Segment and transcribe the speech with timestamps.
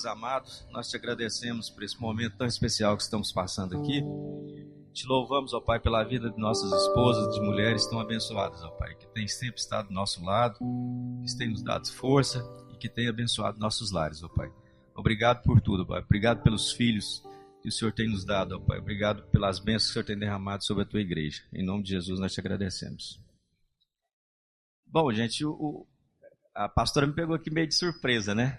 [0.00, 4.02] Deus amado, nós te agradecemos por esse momento tão especial que estamos passando aqui.
[4.94, 8.94] Te louvamos, ó Pai, pela vida de nossas esposas, de mulheres tão abençoadas, ó Pai,
[8.94, 10.58] que tem sempre estado do nosso lado,
[11.22, 12.42] que tem nos dado força
[12.72, 14.50] e que tem abençoado nossos lares, ó Pai.
[14.94, 16.00] Obrigado por tudo, Pai.
[16.00, 17.22] Obrigado pelos filhos
[17.60, 18.78] que o Senhor tem nos dado, ó Pai.
[18.78, 21.42] Obrigado pelas bênçãos que o Senhor tem derramado sobre a tua igreja.
[21.52, 23.20] Em nome de Jesus, nós te agradecemos.
[24.86, 25.86] Bom, gente, o,
[26.54, 28.58] a pastora me pegou aqui meio de surpresa, né?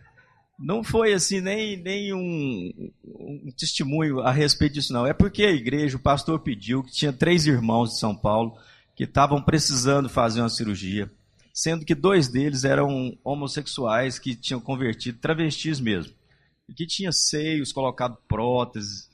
[0.61, 5.07] Não foi assim nem, nem um, um, testemunho a respeito disso, não.
[5.07, 8.55] É porque a igreja, o pastor pediu que tinha três irmãos de São Paulo
[8.95, 11.11] que estavam precisando fazer uma cirurgia,
[11.53, 16.13] sendo que dois deles eram homossexuais que tinham convertido, travestis mesmo,
[16.70, 19.09] e que tinha seios, colocado próteses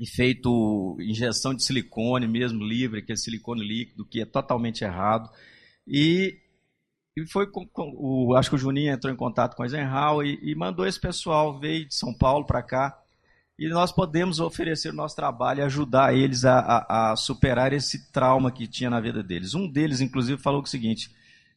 [0.00, 5.30] e feito injeção de silicone mesmo, livre, que é silicone líquido, que é totalmente errado.
[5.86, 6.38] E
[7.16, 10.26] e foi com, com, o, acho que o Juninho entrou em contato com a Eisenhower
[10.26, 12.98] e, e mandou esse pessoal, veio de São Paulo para cá.
[13.58, 18.12] E nós podemos oferecer o nosso trabalho e ajudar eles a, a, a, superar esse
[18.12, 19.54] trauma que tinha na vida deles.
[19.54, 21.10] Um deles, inclusive, falou o seguinte: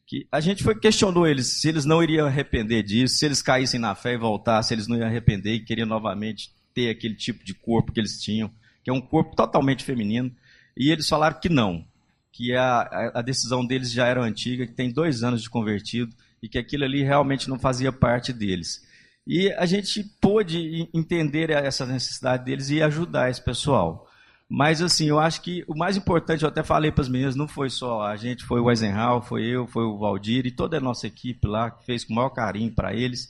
[0.06, 3.78] que a gente foi questionou eles se eles não iriam arrepender disso, se eles caíssem
[3.78, 7.52] na fé e voltassem, eles não iam arrepender e queriam novamente ter aquele tipo de
[7.52, 8.50] corpo que eles tinham,
[8.82, 10.34] que é um corpo totalmente feminino.
[10.74, 11.84] E eles falaram que não,
[12.40, 16.48] que a, a decisão deles já era antiga, que tem dois anos de convertido e
[16.48, 18.82] que aquilo ali realmente não fazia parte deles.
[19.26, 24.08] E a gente pôde entender essa necessidade deles e ajudar esse pessoal.
[24.48, 27.46] Mas, assim, eu acho que o mais importante, eu até falei para as meninas, não
[27.46, 30.80] foi só a gente, foi o Eisenhower, foi eu, foi o Valdir e toda a
[30.80, 33.28] nossa equipe lá, que fez com o maior carinho para eles.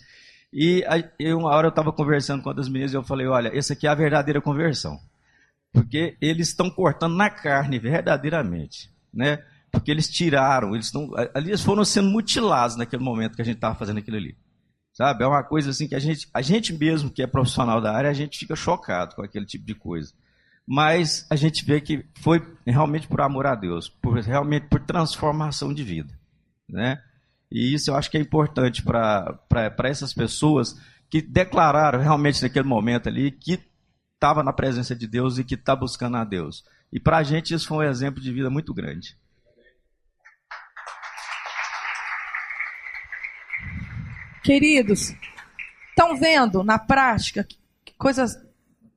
[0.52, 0.84] E
[1.18, 3.88] eu, uma hora eu estava conversando com das meninas e eu falei, olha, essa aqui
[3.88, 5.00] é a verdadeira conversão.
[5.72, 8.88] Porque eles estão cortando na carne, verdadeiramente.
[9.12, 9.42] Né?
[9.70, 13.56] Porque eles tiraram, eles, estão, ali eles foram sendo mutilados naquele momento que a gente
[13.56, 14.36] estava fazendo aquilo ali.
[14.92, 15.24] Sabe?
[15.24, 18.10] É uma coisa assim que a gente, a gente mesmo que é profissional da área,
[18.10, 20.12] a gente fica chocado com aquele tipo de coisa.
[20.66, 25.72] Mas a gente vê que foi realmente por amor a Deus, por realmente por transformação
[25.72, 26.12] de vida,
[26.68, 27.00] né?
[27.50, 29.40] E isso eu acho que é importante para
[29.84, 30.76] essas pessoas
[31.08, 33.58] que declararam realmente naquele momento ali que
[34.14, 36.62] estava na presença de Deus e que está buscando a Deus.
[36.92, 39.16] E para a gente isso foi um exemplo de vida muito grande.
[44.42, 45.14] Queridos,
[45.90, 47.46] estão vendo na prática
[47.84, 48.26] que coisa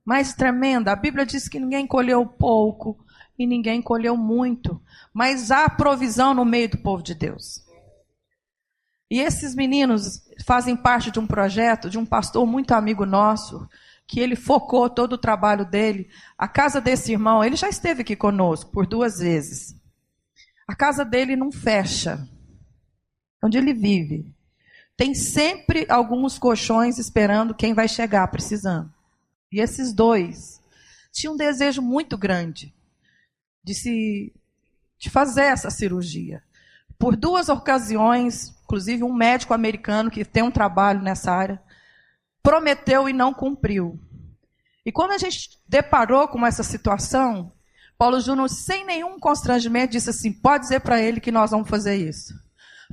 [0.04, 0.90] mais tremenda?
[0.90, 3.04] A Bíblia diz que ninguém colheu pouco
[3.38, 4.80] e ninguém colheu muito,
[5.12, 7.64] mas há provisão no meio do povo de Deus.
[9.10, 13.68] E esses meninos fazem parte de um projeto de um pastor muito amigo nosso,
[14.06, 16.08] que ele focou todo o trabalho dele.
[16.36, 19.74] A casa desse irmão, ele já esteve aqui conosco por duas vezes.
[20.66, 22.28] A casa dele não fecha.
[23.42, 24.32] Onde ele vive.
[24.96, 28.92] Tem sempre alguns colchões esperando quem vai chegar precisando.
[29.50, 30.62] E esses dois
[31.12, 32.74] tinham um desejo muito grande
[33.62, 34.32] de se
[34.98, 36.42] de fazer essa cirurgia.
[36.98, 41.60] Por duas ocasiões, inclusive um médico americano que tem um trabalho nessa área,
[42.44, 43.98] prometeu e não cumpriu.
[44.84, 47.50] E quando a gente deparou com essa situação,
[47.96, 51.96] Paulo Júnior, sem nenhum constrangimento, disse assim: pode dizer para ele que nós vamos fazer
[51.96, 52.34] isso.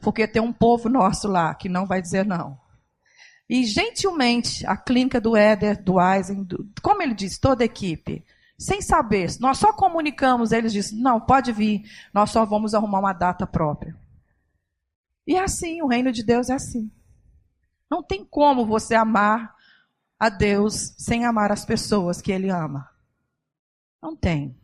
[0.01, 2.57] Porque tem um povo nosso lá que não vai dizer não.
[3.49, 8.23] E gentilmente, a clínica do Éder, do Eisen, do, como ele disse, toda a equipe,
[8.57, 13.11] sem saber, nós só comunicamos, eles disseram: não, pode vir, nós só vamos arrumar uma
[13.11, 13.93] data própria.
[15.27, 16.89] E é assim, o reino de Deus é assim.
[17.91, 19.53] Não tem como você amar
[20.17, 22.89] a Deus sem amar as pessoas que Ele ama.
[24.01, 24.55] Não tem.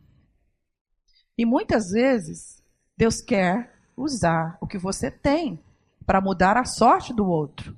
[1.36, 2.62] E muitas vezes,
[2.96, 5.62] Deus quer usar o que você tem
[6.06, 7.76] para mudar a sorte do outro.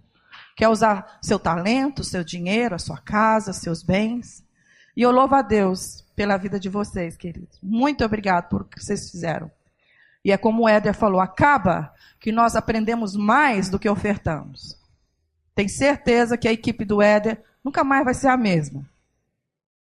[0.55, 4.45] Quer usar seu talento, seu dinheiro, a sua casa, seus bens.
[4.97, 7.59] E eu louvo a Deus pela vida de vocês, queridos.
[7.61, 9.51] Muito obrigado por o que vocês fizeram.
[10.25, 14.80] E é como o Éder falou: acaba que nós aprendemos mais do que ofertamos.
[15.55, 18.89] Tem certeza que a equipe do Éder nunca mais vai ser a mesma.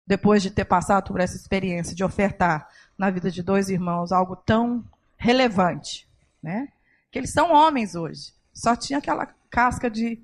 [0.05, 4.35] Depois de ter passado por essa experiência de ofertar na vida de dois irmãos algo
[4.35, 4.83] tão
[5.17, 6.07] relevante,
[6.41, 6.67] né?
[7.11, 8.33] Que eles são homens hoje.
[8.53, 10.21] Só tinha aquela casca de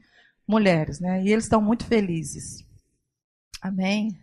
[0.48, 1.24] mulheres, né?
[1.24, 2.66] E eles estão muito felizes.
[3.62, 4.18] Amém.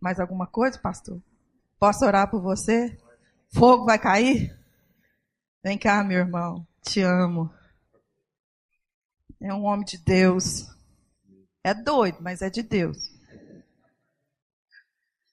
[0.00, 1.20] Mais alguma coisa, pastor?
[1.78, 2.96] Posso orar por você?
[3.52, 4.56] Fogo vai cair?
[5.62, 6.66] Vem cá, meu irmão.
[6.82, 7.50] Te amo.
[9.44, 10.66] É um homem de Deus.
[11.62, 12.96] É doido, mas é de Deus.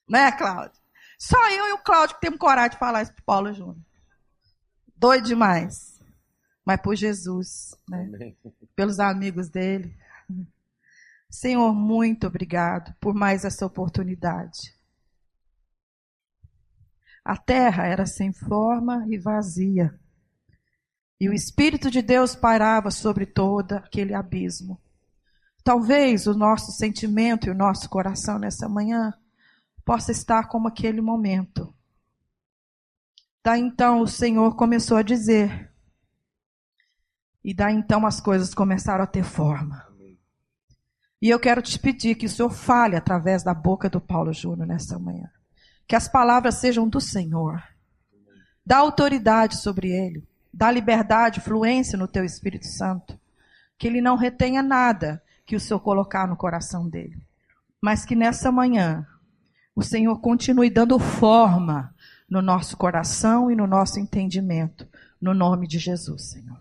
[0.06, 0.78] Né, Cláudio?
[1.18, 3.78] Só eu e o Cláudio que temos coragem de falar isso para Paulo Júnior.
[4.94, 5.98] Doido demais.
[6.62, 8.34] Mas por Jesus, né?
[8.76, 9.96] Pelos amigos dele.
[11.30, 14.76] Senhor, muito obrigado por mais essa oportunidade.
[17.24, 19.98] A terra era sem forma e vazia.
[21.22, 24.82] E o Espírito de Deus pairava sobre todo aquele abismo.
[25.62, 29.14] Talvez o nosso sentimento e o nosso coração nessa manhã
[29.84, 31.72] possa estar como aquele momento.
[33.40, 35.72] Daí então o Senhor começou a dizer.
[37.44, 39.86] E daí então as coisas começaram a ter forma.
[41.20, 44.66] E eu quero te pedir que o Senhor fale através da boca do Paulo Júnior
[44.66, 45.30] nessa manhã.
[45.86, 47.62] Que as palavras sejam do Senhor.
[48.66, 50.31] Dá autoridade sobre ele.
[50.52, 53.18] Dá liberdade, fluência no teu Espírito Santo.
[53.78, 57.16] Que ele não retenha nada que o Senhor colocar no coração dele.
[57.80, 59.06] Mas que nessa manhã
[59.74, 61.94] o Senhor continue dando forma
[62.28, 64.86] no nosso coração e no nosso entendimento.
[65.20, 66.60] No nome de Jesus, Senhor.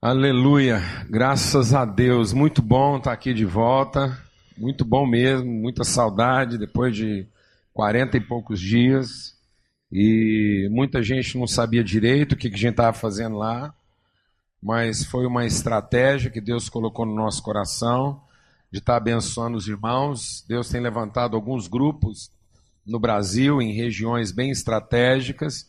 [0.00, 4.16] Aleluia, graças a Deus, muito bom estar aqui de volta,
[4.56, 7.26] muito bom mesmo, muita saudade depois de
[7.74, 9.37] quarenta e poucos dias
[9.90, 13.74] e muita gente não sabia direito o que a gente estava fazendo lá,
[14.62, 18.20] mas foi uma estratégia que Deus colocou no nosso coração
[18.70, 20.44] de estar abençoando os irmãos.
[20.46, 22.30] Deus tem levantado alguns grupos
[22.84, 25.68] no Brasil, em regiões bem estratégicas,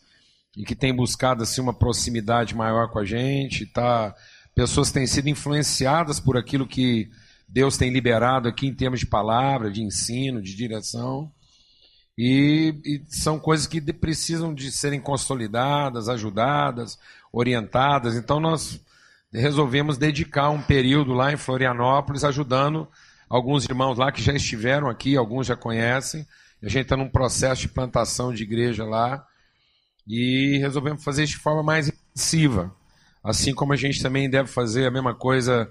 [0.56, 3.64] e que tem buscado assim, uma proximidade maior com a gente.
[3.66, 4.14] Tá?
[4.54, 7.08] Pessoas têm sido influenciadas por aquilo que
[7.48, 11.30] Deus tem liberado aqui em termos de palavra, de ensino, de direção.
[12.16, 16.98] E, e, são coisas que precisam de serem consolidadas, ajudadas,
[17.32, 18.14] orientadas.
[18.14, 18.80] Então nós
[19.32, 22.88] resolvemos dedicar um período lá em Florianópolis ajudando
[23.28, 26.26] alguns irmãos lá que já estiveram aqui, alguns já conhecem.
[26.62, 29.24] A gente está num processo de plantação de igreja lá
[30.06, 32.74] e resolvemos fazer isso de forma mais intensiva.
[33.22, 35.70] Assim como a gente também deve fazer a mesma coisa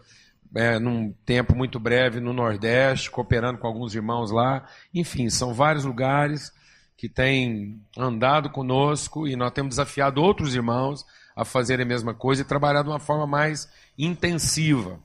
[0.56, 4.66] é, num tempo muito breve no Nordeste, cooperando com alguns irmãos lá.
[4.94, 6.52] Enfim, são vários lugares
[6.98, 11.06] que têm andado conosco e nós temos desafiado outros irmãos
[11.36, 15.00] a fazerem a mesma coisa e trabalhar de uma forma mais intensiva.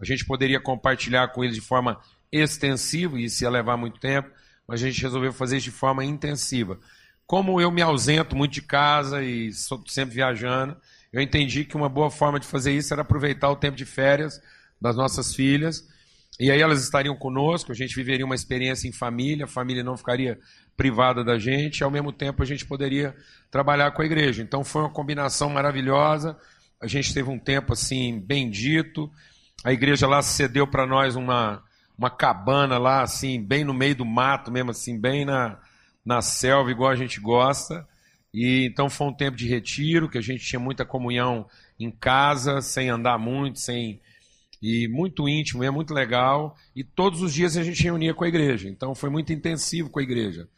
[0.00, 2.00] A gente poderia compartilhar com eles de forma
[2.30, 4.30] extensiva, e isso ia levar muito tempo,
[4.66, 6.78] mas a gente resolveu fazer isso de forma intensiva.
[7.26, 10.76] Como eu me ausento muito de casa e estou sempre viajando,
[11.12, 14.40] eu entendi que uma boa forma de fazer isso era aproveitar o tempo de férias
[14.82, 15.86] das nossas filhas,
[16.40, 19.96] e aí elas estariam conosco, a gente viveria uma experiência em família, a família não
[19.96, 20.38] ficaria
[20.76, 23.14] privada da gente, e ao mesmo tempo a gente poderia
[23.50, 24.42] trabalhar com a igreja.
[24.42, 26.36] Então foi uma combinação maravilhosa.
[26.80, 29.08] A gente teve um tempo assim bendito.
[29.62, 31.62] A igreja lá cedeu para nós uma
[31.96, 35.60] uma cabana lá assim, bem no meio do mato mesmo assim, bem na
[36.04, 37.86] na selva igual a gente gosta.
[38.34, 41.46] E então foi um tempo de retiro, que a gente tinha muita comunhão
[41.78, 44.00] em casa, sem andar muito, sem
[44.62, 46.56] e muito íntimo, é muito legal.
[46.74, 48.68] E todos os dias a gente reunia com a igreja.
[48.68, 50.48] Então foi muito intensivo com a igreja.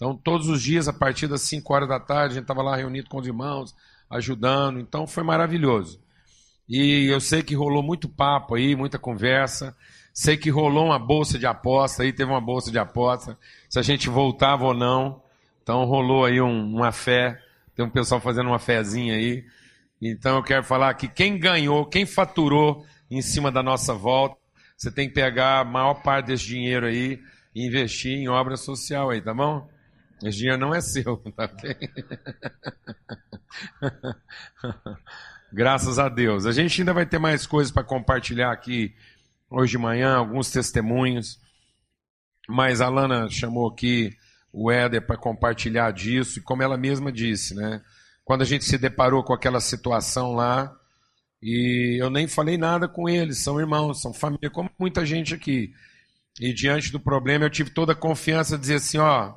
[0.00, 2.74] Então, todos os dias, a partir das 5 horas da tarde, a gente estava lá
[2.74, 3.76] reunido com os irmãos,
[4.08, 4.80] ajudando.
[4.80, 6.00] Então, foi maravilhoso.
[6.66, 9.76] E eu sei que rolou muito papo aí, muita conversa.
[10.14, 13.38] Sei que rolou uma bolsa de aposta aí, teve uma bolsa de aposta,
[13.68, 15.22] se a gente voltava ou não.
[15.62, 17.38] Então, rolou aí um, uma fé.
[17.76, 19.44] Tem um pessoal fazendo uma fezinha aí.
[20.00, 24.36] Então, eu quero falar que quem ganhou, quem faturou em cima da nossa volta,
[24.76, 27.20] você tem que pegar a maior parte desse dinheiro aí
[27.54, 29.68] e investir em obra social aí, tá bom?
[30.22, 31.76] Esse dinheiro não é seu, tá ok?
[35.52, 36.46] Graças a Deus.
[36.46, 38.94] A gente ainda vai ter mais coisas para compartilhar aqui
[39.50, 41.40] hoje de manhã, alguns testemunhos.
[42.48, 44.16] Mas a Lana chamou aqui
[44.52, 47.82] o Éder para compartilhar disso, e como ela mesma disse, né?
[48.24, 50.76] Quando a gente se deparou com aquela situação lá,
[51.42, 55.72] e eu nem falei nada com eles, são irmãos, são família, como muita gente aqui.
[56.38, 59.34] E diante do problema, eu tive toda a confiança de dizer assim: ó,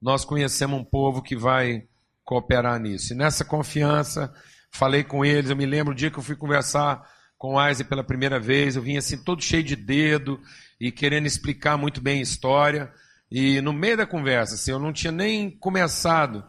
[0.00, 1.86] nós conhecemos um povo que vai
[2.24, 3.12] cooperar nisso.
[3.12, 4.32] E nessa confiança,
[4.70, 5.50] falei com eles.
[5.50, 7.02] Eu me lembro o dia que eu fui conversar
[7.38, 10.40] com o Isaac pela primeira vez, eu vim assim todo cheio de dedo
[10.80, 12.92] e querendo explicar muito bem a história.
[13.30, 16.44] E no meio da conversa, assim, eu não tinha nem começado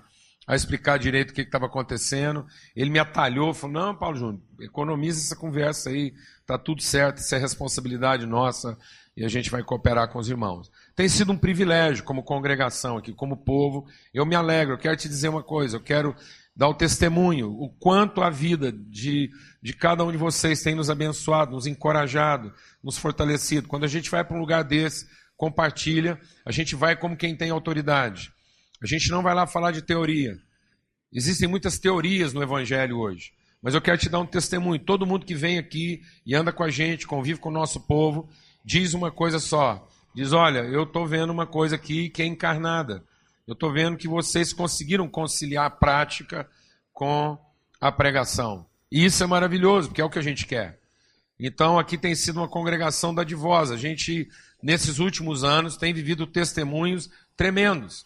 [0.50, 2.44] a explicar direito o que estava acontecendo.
[2.76, 6.12] Ele me atalhou, falou: Não, Paulo Júnior, economiza essa conversa aí,
[6.44, 8.76] tá tudo certo, isso é responsabilidade nossa
[9.16, 10.72] e a gente vai cooperar com os irmãos.
[10.96, 13.86] Tem sido um privilégio como congregação aqui, como povo.
[14.12, 16.16] Eu me alegro, eu quero te dizer uma coisa, eu quero
[16.56, 19.30] dar o testemunho, o quanto a vida de,
[19.62, 22.52] de cada um de vocês tem nos abençoado, nos encorajado,
[22.84, 23.68] nos fortalecido.
[23.68, 27.52] Quando a gente vai para um lugar desse, compartilha, a gente vai como quem tem
[27.52, 28.34] autoridade.
[28.82, 30.38] A gente não vai lá falar de teoria.
[31.12, 33.34] Existem muitas teorias no Evangelho hoje.
[33.62, 34.80] Mas eu quero te dar um testemunho.
[34.80, 38.30] Todo mundo que vem aqui e anda com a gente, convive com o nosso povo,
[38.64, 39.88] diz uma coisa só.
[40.16, 43.04] Diz: Olha, eu estou vendo uma coisa aqui que é encarnada.
[43.46, 46.48] Eu estou vendo que vocês conseguiram conciliar a prática
[46.94, 47.38] com
[47.82, 48.66] a pregação.
[48.92, 50.80] E isso é maravilhoso, porque é o que a gente quer.
[51.40, 53.74] Então, aqui tem sido uma congregação dadivosa.
[53.74, 54.28] A gente,
[54.62, 58.06] nesses últimos anos, tem vivido testemunhos tremendos,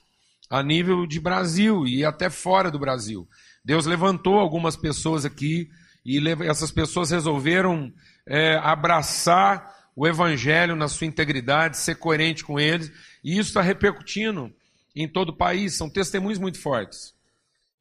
[0.53, 3.27] a nível de Brasil e até fora do Brasil.
[3.65, 5.67] Deus levantou algumas pessoas aqui
[6.05, 7.91] e essas pessoas resolveram
[8.23, 12.91] é, abraçar o Evangelho na sua integridade, ser coerente com eles,
[13.23, 14.53] e isso está repercutindo
[14.95, 15.73] em todo o país.
[15.73, 17.15] São testemunhos muito fortes.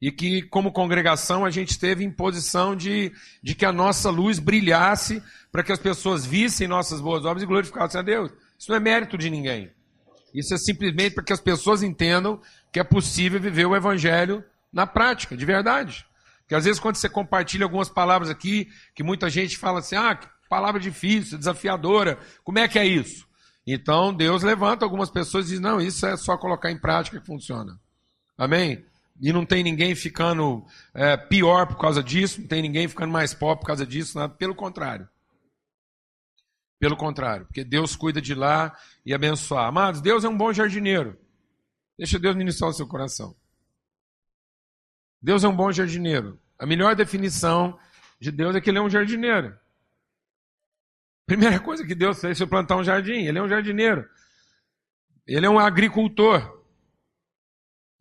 [0.01, 3.11] E que, como congregação, a gente teve em posição de,
[3.43, 7.45] de que a nossa luz brilhasse para que as pessoas vissem nossas boas obras e
[7.45, 8.31] glorificassem a Deus.
[8.57, 9.69] Isso não é mérito de ninguém.
[10.33, 14.87] Isso é simplesmente para que as pessoas entendam que é possível viver o Evangelho na
[14.87, 16.05] prática, de verdade.
[16.39, 20.19] Porque às vezes, quando você compartilha algumas palavras aqui, que muita gente fala assim, ah,
[20.49, 23.27] palavra difícil, desafiadora, como é que é isso?
[23.65, 27.25] Então, Deus levanta algumas pessoas e diz, não, isso é só colocar em prática que
[27.25, 27.79] funciona.
[28.37, 28.83] Amém?
[29.21, 33.33] E não tem ninguém ficando é, pior por causa disso, não tem ninguém ficando mais
[33.33, 34.33] pobre por causa disso, nada.
[34.33, 35.07] pelo contrário.
[36.79, 38.75] Pelo contrário, porque Deus cuida de lá
[39.05, 39.67] e abençoar.
[39.67, 41.17] Amados, Deus é um bom jardineiro.
[41.97, 43.35] Deixa Deus ministrar o seu coração.
[45.21, 46.39] Deus é um bom jardineiro.
[46.59, 47.79] A melhor definição
[48.19, 49.57] de Deus é que ele é um jardineiro.
[51.25, 53.25] Primeira coisa que Deus fez foi plantar um jardim.
[53.25, 54.07] Ele é um jardineiro.
[55.25, 56.61] Ele é um agricultor.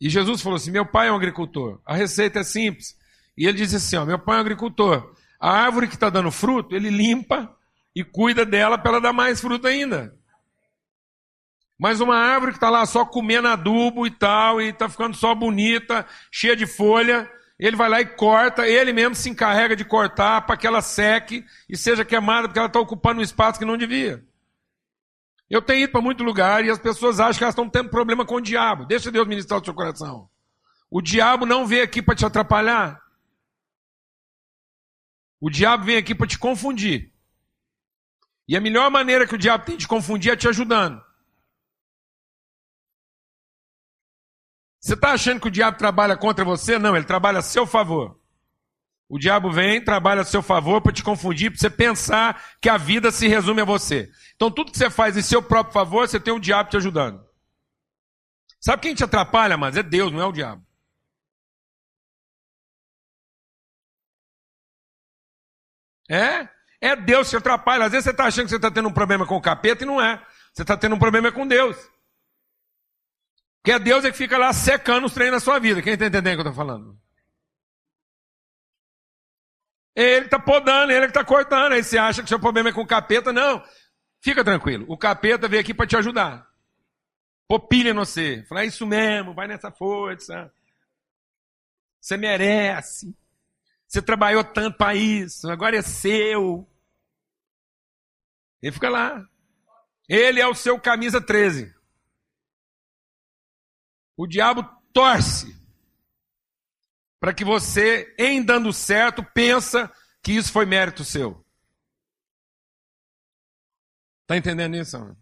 [0.00, 1.80] E Jesus falou assim: Meu pai é um agricultor.
[1.86, 2.98] A receita é simples.
[3.36, 5.14] E ele disse assim: ó, Meu pai é um agricultor.
[5.38, 7.56] A árvore que está dando fruto, ele limpa
[7.94, 10.16] e cuida dela para ela dar mais fruto ainda.
[11.78, 15.34] Mas uma árvore que está lá só comendo adubo e tal, e está ficando só
[15.34, 20.42] bonita, cheia de folha, ele vai lá e corta, ele mesmo se encarrega de cortar
[20.42, 23.76] para que ela seque e seja queimada, porque ela está ocupando um espaço que não
[23.76, 24.24] devia.
[25.50, 28.24] Eu tenho ido para muito lugar e as pessoas acham que elas estão tendo problema
[28.24, 28.86] com o diabo.
[28.86, 30.28] Deixa Deus ministrar o seu coração.
[30.90, 33.00] O diabo não veio aqui para te atrapalhar.
[35.40, 37.11] O diabo vem aqui para te confundir.
[38.52, 41.02] E a melhor maneira que o diabo tem de confundir é te ajudando.
[44.78, 46.78] Você está achando que o diabo trabalha contra você?
[46.78, 48.20] Não, ele trabalha a seu favor.
[49.08, 52.76] O diabo vem, trabalha a seu favor para te confundir, para você pensar que a
[52.76, 54.12] vida se resume a você.
[54.34, 57.26] Então, tudo que você faz em seu próprio favor, você tem o diabo te ajudando.
[58.60, 60.62] Sabe quem te atrapalha, mas é Deus, não é o diabo.
[66.10, 66.61] É?
[66.82, 67.84] É Deus que atrapalha.
[67.84, 69.86] Às vezes você está achando que você está tendo um problema com o capeta e
[69.86, 70.20] não é.
[70.52, 71.76] Você está tendo um problema com Deus.
[73.62, 75.80] Porque é Deus é que fica lá secando os treinos na sua vida.
[75.80, 77.00] Quem está entendendo o que eu estou falando?
[79.94, 81.72] Ele está podando, ele que está cortando.
[81.72, 83.32] Aí você acha que seu problema é com o capeta.
[83.32, 83.62] Não.
[84.20, 84.84] Fica tranquilo.
[84.88, 86.50] O capeta veio aqui para te ajudar.
[87.46, 88.44] Pô pilha em você.
[88.48, 90.52] Falar, é isso mesmo, vai nessa força.
[92.00, 93.14] Você merece.
[93.86, 96.66] Você trabalhou tanto para isso, agora é seu.
[98.62, 99.28] Ele fica lá.
[100.08, 101.74] Ele é o seu camisa 13.
[104.16, 105.60] O diabo torce
[107.18, 109.92] para que você, em dando certo, pensa
[110.22, 111.44] que isso foi mérito seu.
[114.22, 114.98] Está entendendo isso?
[114.98, 115.16] Mano?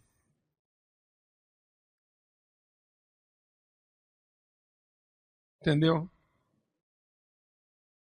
[5.60, 6.10] Entendeu?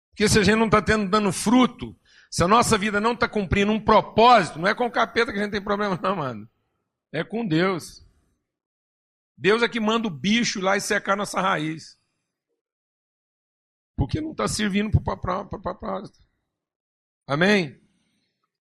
[0.09, 1.99] Porque se a gente não está tendo dando fruto,
[2.31, 5.37] se a nossa vida não está cumprindo um propósito, não é com o capeta que
[5.37, 6.49] a gente tem problema, não, mano.
[7.11, 8.07] É com Deus.
[9.37, 11.99] Deus é que manda o bicho lá e secar nossa raiz.
[13.97, 16.19] Porque não está servindo para o propósito.
[17.27, 17.81] Amém?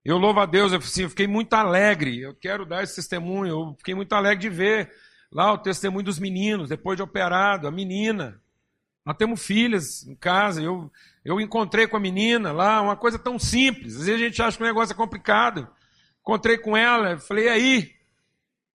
[0.04, 2.20] Eu louvo a Deus, eu, assim, eu fiquei muito alegre.
[2.20, 3.50] Eu quero dar esse testemunho.
[3.52, 4.92] Eu fiquei muito alegre de ver
[5.32, 8.42] lá o testemunho dos meninos, depois de operado, a menina.
[9.06, 10.62] Nós temos filhas em casa.
[10.62, 10.92] Eu,
[11.24, 13.96] eu encontrei com a menina lá, uma coisa tão simples.
[13.96, 15.68] Às vezes a gente acha que o negócio é complicado.
[16.22, 18.00] Encontrei com ela, falei, e aí?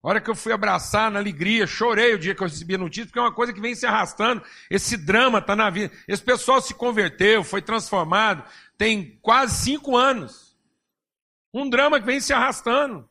[0.03, 2.79] A hora que eu fui abraçar na alegria, chorei o dia que eu recebi a
[2.79, 4.43] notícia, porque é uma coisa que vem se arrastando.
[4.69, 5.95] Esse drama está na vida.
[6.09, 8.45] Esse pessoal se converteu, foi transformado,
[8.77, 10.59] tem quase cinco anos.
[11.55, 13.09] Um drama que vem se arrastando.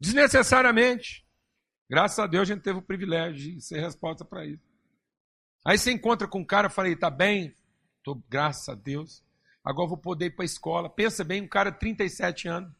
[0.00, 1.24] Desnecessariamente.
[1.88, 4.65] Graças a Deus a gente teve o privilégio de ser resposta para isso.
[5.66, 7.54] Aí você encontra com um cara, eu falei, tá bem,
[8.02, 9.24] tô, graças a Deus.
[9.64, 10.88] Agora vou poder ir para a escola.
[10.88, 12.72] Pensa bem, um cara de 37 anos.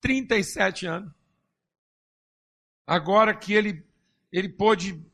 [0.00, 1.12] 37 anos.
[2.86, 3.86] Agora que ele,
[4.32, 5.04] ele pôde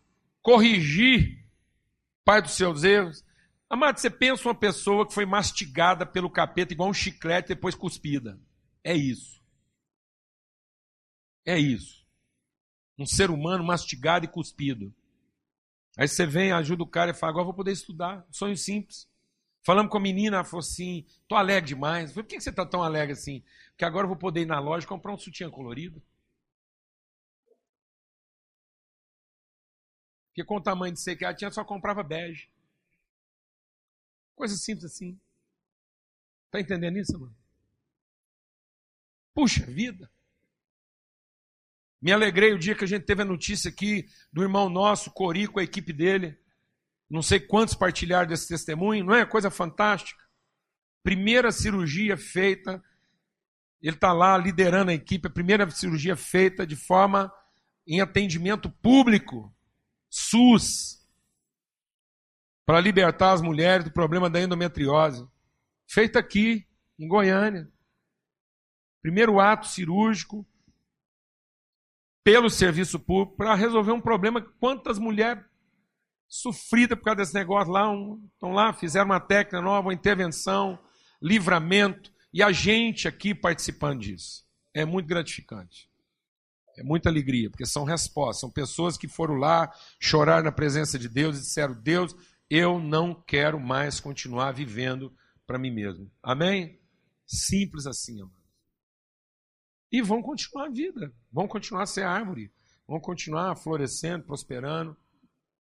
[0.41, 1.45] corrigir
[2.25, 3.25] pai dos seus erros,
[3.71, 8.41] Amado, você pensa uma pessoa que foi mastigada pelo capeta igual um chiclete depois cuspida.
[8.83, 9.43] É isso.
[11.45, 12.07] É isso.
[12.99, 14.95] Um ser humano mastigado e cuspido.
[15.99, 18.25] Aí você vem, ajuda o cara e fala: agora vou poder estudar.
[18.31, 19.09] Sonho simples.
[19.63, 22.13] Falamos com a menina, ela falou assim: tô alegre demais.
[22.13, 23.43] falei, por que você está tão alegre assim?
[23.71, 26.01] Porque agora eu vou poder ir na loja comprar um sutiã colorido.
[30.29, 32.49] Porque com o tamanho de ser que ela tinha, só comprava bege.
[34.37, 35.19] Coisa simples assim.
[36.47, 37.35] Está entendendo isso, mano?
[39.35, 40.09] Puxa vida.
[42.01, 45.47] Me alegrei o dia que a gente teve a notícia aqui do irmão nosso, Cori,
[45.47, 46.39] com a equipe dele.
[47.11, 49.25] Não sei quantos partilharam desse testemunho, não é?
[49.25, 50.23] Coisa fantástica.
[51.03, 52.83] Primeira cirurgia feita,
[53.81, 57.33] ele está lá liderando a equipe, a primeira cirurgia feita de forma
[57.87, 59.53] em atendimento público,
[60.11, 60.99] SUS
[62.69, 65.27] para libertar as mulheres do problema da endometriose.
[65.87, 67.67] Feita aqui, em Goiânia.
[69.01, 70.47] Primeiro ato cirúrgico
[72.29, 74.43] pelo serviço público para resolver um problema.
[74.61, 75.43] Quantas mulheres
[76.29, 77.91] sofridas por causa desse negócio lá,
[78.35, 80.79] estão lá, fizeram uma técnica nova, uma intervenção,
[81.23, 84.45] livramento, e a gente aqui participando disso.
[84.75, 85.89] É muito gratificante.
[86.77, 91.09] É muita alegria, porque são respostas, são pessoas que foram lá chorar na presença de
[91.09, 92.15] Deus e disseram: Deus,
[92.51, 95.11] eu não quero mais continuar vivendo
[95.47, 96.13] para mim mesmo.
[96.23, 96.79] Amém?
[97.27, 98.38] Simples assim, amado.
[99.91, 102.53] E vão continuar a vida, vão continuar a ser árvore,
[102.87, 104.97] vão continuar florescendo, prosperando,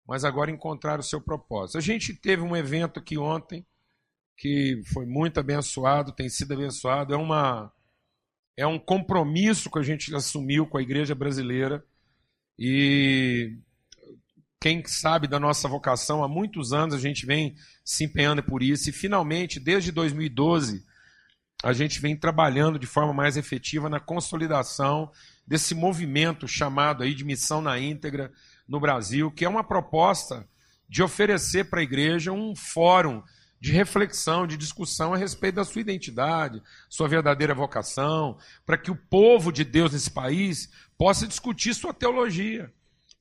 [0.07, 1.79] mas agora encontrar o seu propósito.
[1.79, 3.65] A gente teve um evento aqui ontem
[4.37, 7.73] que foi muito abençoado, tem sido abençoado, é uma
[8.57, 11.85] é um compromisso que a gente assumiu com a igreja brasileira.
[12.59, 13.59] E
[14.61, 18.89] quem sabe da nossa vocação, há muitos anos a gente vem se empenhando por isso,
[18.89, 20.85] e finalmente, desde 2012,
[21.65, 25.11] a gente vem trabalhando de forma mais efetiva na consolidação
[25.47, 28.31] desse movimento chamado aí de missão na íntegra
[28.69, 30.47] no Brasil, que é uma proposta
[30.87, 33.23] de oferecer para a igreja um fórum
[33.59, 38.97] de reflexão, de discussão a respeito da sua identidade, sua verdadeira vocação, para que o
[38.97, 42.71] povo de Deus nesse país possa discutir sua teologia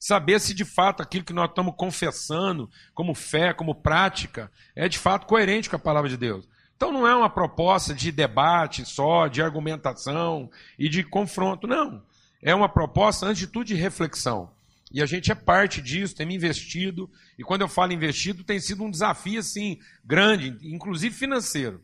[0.03, 4.99] saber se de fato aquilo que nós estamos confessando como fé, como prática, é de
[4.99, 6.45] fato coerente com a palavra de Deus.
[6.83, 12.03] Então não é uma proposta de debate só, de argumentação e de confronto, não.
[12.41, 14.51] É uma proposta, antes de tudo, de reflexão.
[14.91, 18.83] E a gente é parte disso, tem investido, e quando eu falo investido, tem sido
[18.83, 21.81] um desafio assim grande, inclusive financeiro.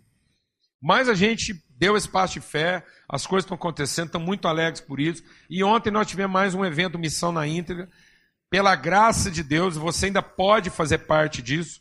[0.82, 5.00] Mas a gente deu espaço de fé, as coisas estão acontecendo, estão muito alegres por
[5.00, 5.24] isso.
[5.50, 7.90] E ontem nós tivemos mais um evento Missão na íntegra,
[8.50, 11.80] pela graça de Deus, você ainda pode fazer parte disso.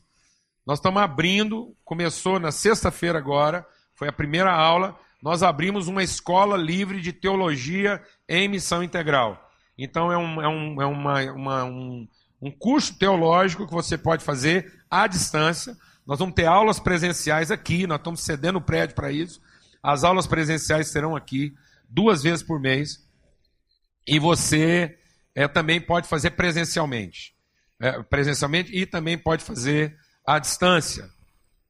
[0.68, 5.00] Nós estamos abrindo, começou na sexta-feira agora, foi a primeira aula.
[5.22, 9.50] Nós abrimos uma escola livre de teologia em missão integral.
[9.78, 12.06] Então, é um, é um, é uma, uma, um,
[12.42, 15.74] um curso teológico que você pode fazer à distância.
[16.06, 19.40] Nós vamos ter aulas presenciais aqui, nós estamos cedendo o prédio para isso.
[19.82, 21.54] As aulas presenciais serão aqui,
[21.88, 23.02] duas vezes por mês.
[24.06, 24.98] E você
[25.34, 27.34] é, também pode fazer presencialmente.
[27.80, 29.96] É, presencialmente e também pode fazer
[30.28, 31.08] à distância.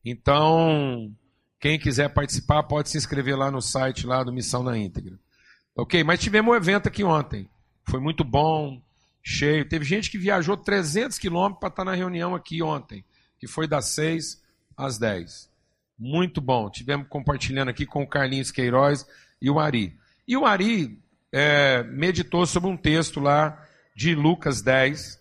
[0.04, 1.14] Então,
[1.60, 5.16] quem quiser participar pode se inscrever lá no site lá do Missão na Íntegra.
[5.76, 6.02] Ok?
[6.02, 7.48] Mas tivemos um evento aqui ontem.
[7.88, 8.82] Foi muito bom,
[9.22, 9.68] cheio.
[9.68, 13.04] Teve gente que viajou 300 quilômetros para estar na reunião aqui ontem,
[13.38, 14.42] que foi das 6
[14.76, 15.48] às 10.
[15.96, 16.68] Muito bom.
[16.68, 19.06] Tivemos compartilhando aqui com o Carlinhos Queiroz
[19.40, 19.96] e o Ari.
[20.26, 20.98] E o Ari
[21.30, 25.18] é, meditou sobre um texto lá de Lucas 10,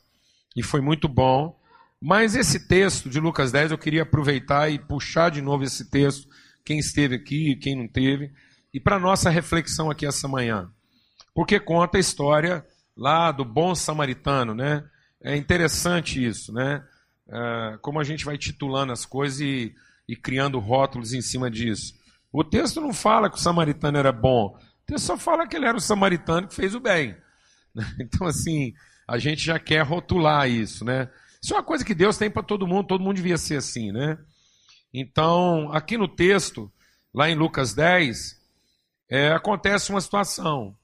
[0.56, 1.56] e foi muito bom.
[2.02, 6.28] Mas esse texto de Lucas 10, eu queria aproveitar e puxar de novo esse texto,
[6.64, 8.32] quem esteve aqui e quem não teve,
[8.74, 10.70] e para nossa reflexão aqui essa manhã.
[11.34, 14.84] Porque conta a história lá do bom samaritano, né?
[15.24, 16.84] É interessante isso, né?
[17.30, 19.74] É, como a gente vai titulando as coisas e,
[20.08, 21.94] e criando rótulos em cima disso.
[22.32, 24.58] O texto não fala que o samaritano era bom,
[24.88, 27.16] texto só fala que ele era o samaritano que fez o bem.
[28.00, 28.74] Então, assim,
[29.08, 31.08] a gente já quer rotular isso, né?
[31.48, 33.90] Isso é uma coisa que Deus tem para todo mundo, todo mundo devia ser assim,
[33.90, 34.18] né?
[34.94, 36.70] Então, aqui no texto,
[37.14, 38.36] lá em Lucas 10,
[39.10, 40.76] é, acontece uma situação.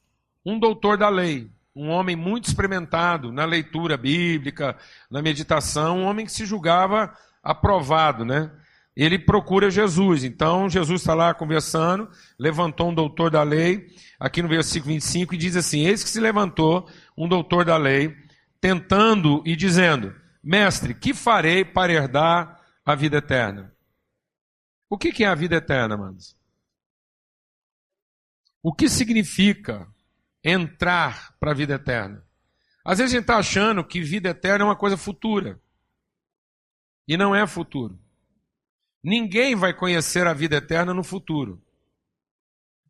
[0.46, 4.78] Um doutor da lei, um homem muito experimentado na leitura bíblica,
[5.12, 8.50] na meditação, um homem que se julgava aprovado, né?
[8.96, 10.24] ele procura Jesus.
[10.24, 15.38] Então, Jesus está lá conversando, levantou um doutor da lei, aqui no versículo 25, e
[15.38, 18.16] diz assim: Eis que se levantou um doutor da lei,
[18.62, 23.74] tentando e dizendo: Mestre, que farei para herdar a vida eterna.
[24.90, 26.38] O que é a vida eterna, amados?
[28.62, 29.88] O que significa
[30.44, 32.24] entrar para a vida eterna?
[32.84, 35.62] Às vezes a gente está achando que vida eterna é uma coisa futura.
[37.08, 37.98] E não é futuro.
[39.02, 41.62] Ninguém vai conhecer a vida eterna no futuro.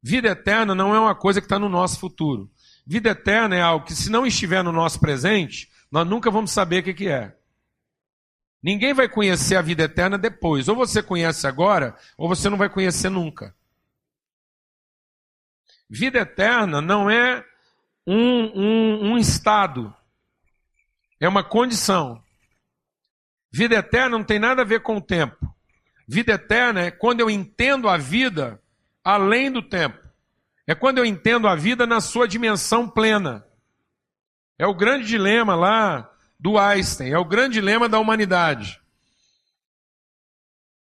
[0.01, 2.51] Vida eterna não é uma coisa que está no nosso futuro.
[2.85, 6.83] Vida eterna é algo que, se não estiver no nosso presente, nós nunca vamos saber
[6.83, 7.37] o que é.
[8.63, 10.69] Ninguém vai conhecer a vida eterna depois.
[10.69, 13.53] Ou você conhece agora, ou você não vai conhecer nunca.
[15.89, 17.45] Vida eterna não é
[18.07, 19.93] um, um, um estado,
[21.19, 22.23] é uma condição.
[23.51, 25.53] Vida eterna não tem nada a ver com o tempo.
[26.07, 28.59] Vida eterna é quando eu entendo a vida
[29.03, 29.99] além do tempo.
[30.65, 33.45] É quando eu entendo a vida na sua dimensão plena.
[34.57, 36.12] É o grande dilema lá
[36.43, 38.81] do Einstein, é o grande dilema da humanidade.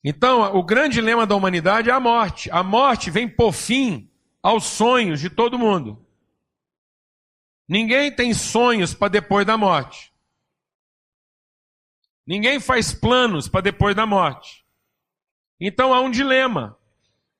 [0.03, 2.51] Então, o grande dilema da humanidade é a morte.
[2.51, 4.11] A morte vem por fim
[4.43, 6.05] aos sonhos de todo mundo.
[7.69, 10.13] Ninguém tem sonhos para depois da morte.
[12.27, 14.67] Ninguém faz planos para depois da morte.
[15.61, 16.77] Então há um dilema.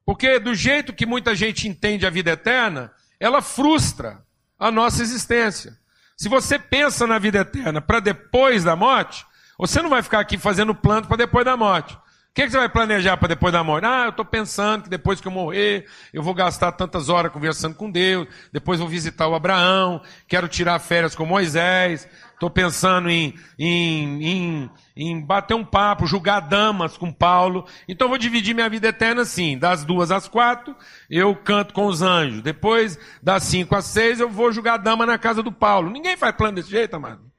[0.05, 4.25] Porque do jeito que muita gente entende a vida eterna, ela frustra
[4.57, 5.82] a nossa existência.
[6.23, 9.27] Se você pensa na vida eterna para depois da morte,
[9.59, 11.95] você não vai ficar aqui fazendo plano para depois da morte.
[11.95, 11.99] O
[12.33, 13.85] que, que, você vai planejar para depois da morte?
[13.85, 17.75] Ah, eu estou pensando que depois que eu morrer, eu vou gastar tantas horas conversando
[17.75, 23.35] com Deus, depois vou visitar o Abraão, quero tirar férias com Moisés, estou pensando em,
[23.59, 27.67] em, em, em, bater um papo, julgar damas com Paulo.
[27.89, 30.77] Então vou dividir minha vida eterna assim, das duas às quatro,
[31.09, 32.43] eu canto com os anjos.
[32.43, 35.91] Depois, das cinco às seis, eu vou julgar dama na casa do Paulo.
[35.91, 37.31] Ninguém faz plano desse jeito, amado.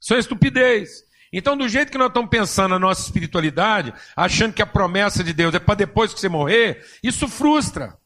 [0.00, 1.04] Isso é estupidez.
[1.32, 5.32] Então, do jeito que nós estamos pensando na nossa espiritualidade, achando que a promessa de
[5.32, 7.98] Deus é para depois que você morrer, isso frustra.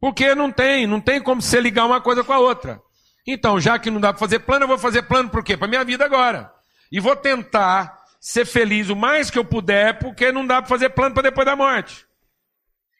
[0.00, 2.80] Porque não tem, não tem como você ligar uma coisa com a outra.
[3.26, 5.56] Então, já que não dá para fazer plano, eu vou fazer plano por quê?
[5.56, 6.52] Para minha vida agora.
[6.92, 10.90] E vou tentar ser feliz o mais que eu puder, porque não dá para fazer
[10.90, 12.06] plano para depois da morte.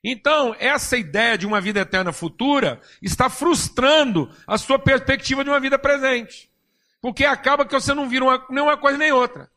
[0.03, 5.59] Então, essa ideia de uma vida eterna futura está frustrando a sua perspectiva de uma
[5.59, 6.49] vida presente.
[7.01, 9.51] Porque acaba que você não vira uma, coisa nem outra.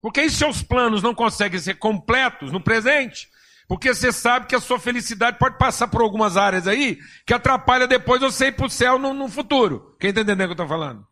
[0.00, 3.28] Porque aí seus planos não conseguem ser completos no presente,
[3.70, 7.86] porque você sabe que a sua felicidade pode passar por algumas áreas aí que atrapalha
[7.86, 9.96] depois você ir para o céu no, no, futuro.
[10.00, 11.06] Quem está entendendo o que eu estou falando?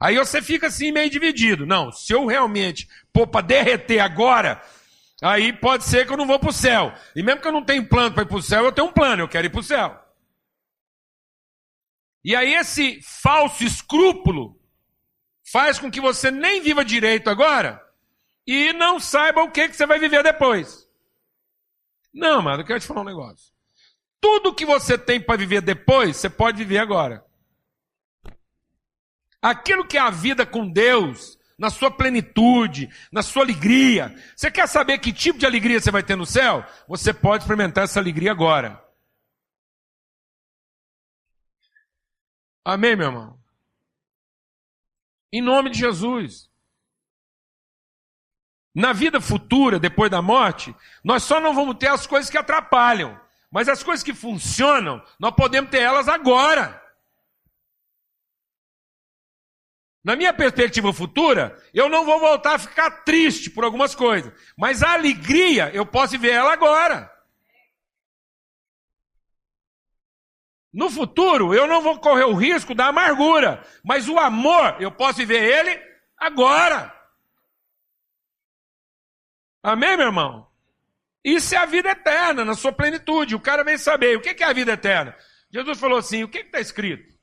[0.00, 1.66] Aí você fica assim meio dividido.
[1.66, 4.62] Não, se eu realmente pôr para derreter agora,
[5.22, 6.90] aí pode ser que eu não vou para o céu.
[7.14, 8.92] E mesmo que eu não tenha plano para ir para o céu, eu tenho um
[8.92, 10.02] plano, eu quero ir para o céu.
[12.24, 14.58] E aí esse falso escrúpulo
[15.52, 17.78] faz com que você nem viva direito agora
[18.46, 20.83] e não saiba o que, que você vai viver depois.
[22.14, 23.52] Não, mano, eu quero te falar um negócio.
[24.20, 27.26] Tudo que você tem para viver depois, você pode viver agora.
[29.42, 34.14] Aquilo que é a vida com Deus, na sua plenitude, na sua alegria.
[34.34, 36.64] Você quer saber que tipo de alegria você vai ter no céu?
[36.88, 38.82] Você pode experimentar essa alegria agora.
[42.64, 43.38] Amém, meu irmão?
[45.32, 46.50] Em nome de Jesus.
[48.74, 53.18] Na vida futura, depois da morte, nós só não vamos ter as coisas que atrapalham.
[53.50, 56.82] Mas as coisas que funcionam, nós podemos ter elas agora.
[60.02, 64.32] Na minha perspectiva futura, eu não vou voltar a ficar triste por algumas coisas.
[64.56, 67.10] Mas a alegria, eu posso ver ela agora.
[70.72, 75.18] No futuro, eu não vou correr o risco da amargura, mas o amor, eu posso
[75.18, 75.80] viver ele
[76.18, 76.93] agora.
[79.64, 80.46] Amém, meu irmão?
[81.24, 83.34] Isso é a vida eterna, na sua plenitude.
[83.34, 85.16] O cara vem saber o que é a vida eterna.
[85.50, 87.14] Jesus falou assim: o que está escrito?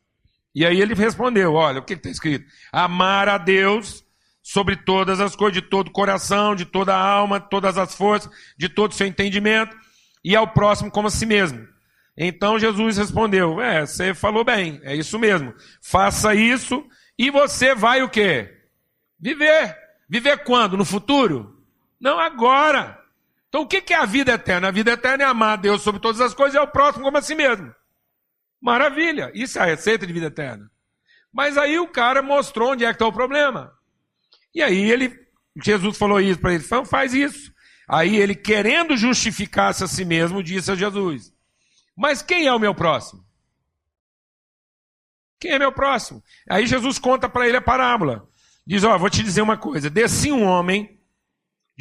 [0.55, 2.43] E aí ele respondeu: olha, o que está escrito?
[2.71, 4.03] Amar a Deus
[4.41, 7.93] sobre todas as coisas, de todo o coração, de toda a alma, de todas as
[7.93, 9.77] forças, de todo o seu entendimento,
[10.23, 11.67] e ao próximo como a si mesmo.
[12.17, 15.53] Então Jesus respondeu: É, você falou bem, é isso mesmo.
[15.79, 16.83] Faça isso
[17.19, 18.51] e você vai o quê?
[19.19, 19.77] Viver.
[20.09, 20.75] Viver quando?
[20.75, 21.60] No futuro?
[22.01, 22.99] Não agora.
[23.47, 24.67] Então o que é a vida eterna?
[24.67, 27.17] A vida eterna é amar a Deus sobre todas as coisas e ao próximo como
[27.17, 27.73] a si mesmo.
[28.59, 29.31] Maravilha.
[29.33, 30.69] Isso é a receita de vida eterna.
[31.31, 33.71] Mas aí o cara mostrou onde é que está o problema.
[34.53, 35.15] E aí ele,
[35.63, 37.53] Jesus falou isso para ele, então faz isso.
[37.87, 41.31] Aí ele, querendo justificar-se a si mesmo, disse a Jesus:
[41.95, 43.23] mas quem é o meu próximo?
[45.39, 46.23] Quem é meu próximo?
[46.49, 48.27] Aí Jesus conta para ele a parábola.
[48.65, 49.89] Diz: Ó, vou te dizer uma coisa.
[49.89, 50.99] Descia um homem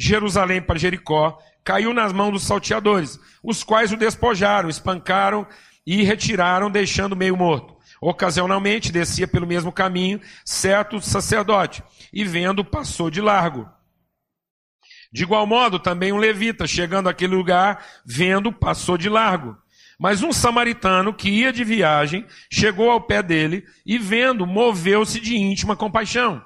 [0.01, 5.45] Jerusalém para Jericó, caiu nas mãos dos salteadores, os quais o despojaram, espancaram
[5.85, 7.77] e retiraram, deixando meio morto.
[8.01, 13.69] Ocasionalmente descia pelo mesmo caminho certo sacerdote, e vendo, passou de largo.
[15.13, 19.55] De igual modo, também um levita, chegando àquele lugar, vendo, passou de largo.
[19.99, 25.37] Mas um samaritano que ia de viagem, chegou ao pé dele e, vendo, moveu-se de
[25.37, 26.43] íntima compaixão.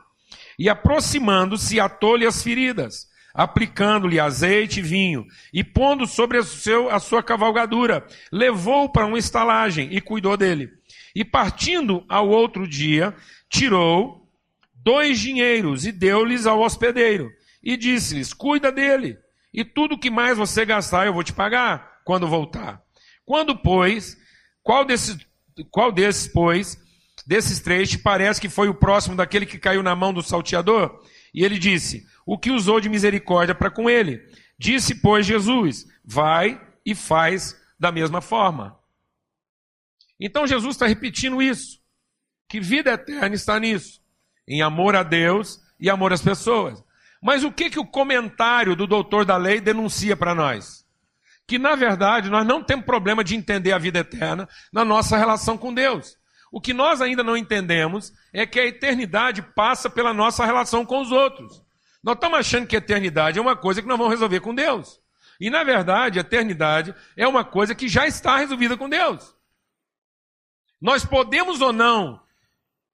[0.59, 6.99] E aproximando-se, atou-lhe as feridas, aplicando-lhe azeite e vinho, e pondo sobre a, seu, a
[6.99, 10.71] sua cavalgadura, levou-o para uma estalagem e cuidou dele.
[11.13, 13.13] E partindo ao outro dia,
[13.49, 14.25] tirou
[14.73, 17.29] dois dinheiros e deu-lhes ao hospedeiro.
[17.61, 19.17] E disse-lhes: Cuida dele,
[19.53, 22.81] e tudo que mais você gastar eu vou te pagar quando voltar.
[23.25, 24.17] Quando, pois,
[24.63, 25.17] qual desses,
[25.71, 26.77] qual desses, pois,
[27.25, 31.01] desses três te parece que foi o próximo daquele que caiu na mão do salteador?
[31.33, 34.21] E ele disse: O que usou de misericórdia para com ele?
[34.57, 38.77] Disse, pois, Jesus: Vai e faz da mesma forma.
[40.19, 41.79] Então Jesus está repetindo isso.
[42.47, 44.01] Que vida eterna está nisso?
[44.47, 46.83] Em amor a Deus e amor às pessoas.
[47.21, 50.85] Mas o que, que o comentário do doutor da lei denuncia para nós?
[51.47, 55.57] Que, na verdade, nós não temos problema de entender a vida eterna na nossa relação
[55.57, 56.17] com Deus.
[56.51, 61.01] O que nós ainda não entendemos é que a eternidade passa pela nossa relação com
[61.01, 61.64] os outros.
[62.05, 65.01] Nós estamos achando que eternidade é uma coisa que nós vamos resolver com Deus.
[65.39, 69.35] E, na verdade, eternidade é uma coisa que já está resolvida com Deus.
[70.79, 72.21] Nós podemos ou não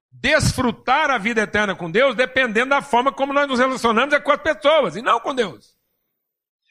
[0.10, 4.32] desfrutar a vida eterna com Deus dependendo da forma como nós nos relacionamos é com
[4.32, 5.76] as pessoas e não com Deus.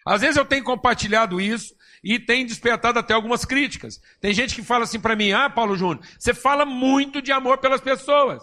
[0.07, 4.01] Às vezes eu tenho compartilhado isso e tem despertado até algumas críticas.
[4.19, 7.59] Tem gente que fala assim para mim: "Ah, Paulo Júnior, você fala muito de amor
[7.59, 8.43] pelas pessoas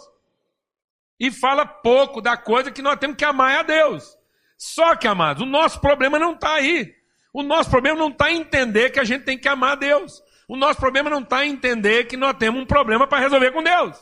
[1.19, 4.17] e fala pouco da coisa que nós temos que amar a Deus".
[4.57, 6.95] Só que, amados, o nosso problema não está aí.
[7.31, 10.23] O nosso problema não está em entender que a gente tem que amar a Deus.
[10.47, 13.61] O nosso problema não está em entender que nós temos um problema para resolver com
[13.61, 13.95] Deus.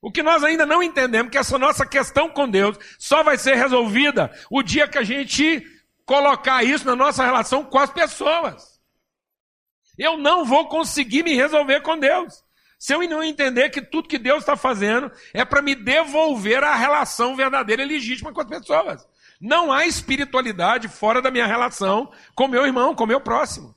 [0.00, 3.36] O que nós ainda não entendemos é que essa nossa questão com Deus só vai
[3.36, 5.64] ser resolvida o dia que a gente
[6.04, 8.80] colocar isso na nossa relação com as pessoas.
[9.98, 12.44] Eu não vou conseguir me resolver com Deus.
[12.78, 16.74] Se eu não entender que tudo que Deus está fazendo é para me devolver a
[16.74, 19.06] relação verdadeira e legítima com as pessoas.
[19.40, 23.74] Não há espiritualidade fora da minha relação com meu irmão, com meu próximo.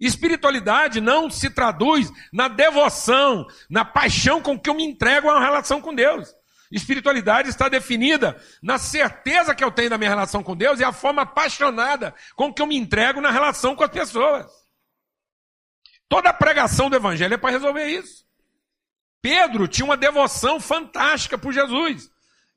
[0.00, 5.44] Espiritualidade não se traduz na devoção, na paixão com que eu me entrego a uma
[5.44, 6.32] relação com Deus.
[6.70, 10.92] Espiritualidade está definida na certeza que eu tenho da minha relação com Deus e a
[10.92, 14.46] forma apaixonada com que eu me entrego na relação com as pessoas.
[16.08, 18.24] Toda a pregação do Evangelho é para resolver isso.
[19.20, 22.10] Pedro tinha uma devoção fantástica por Jesus.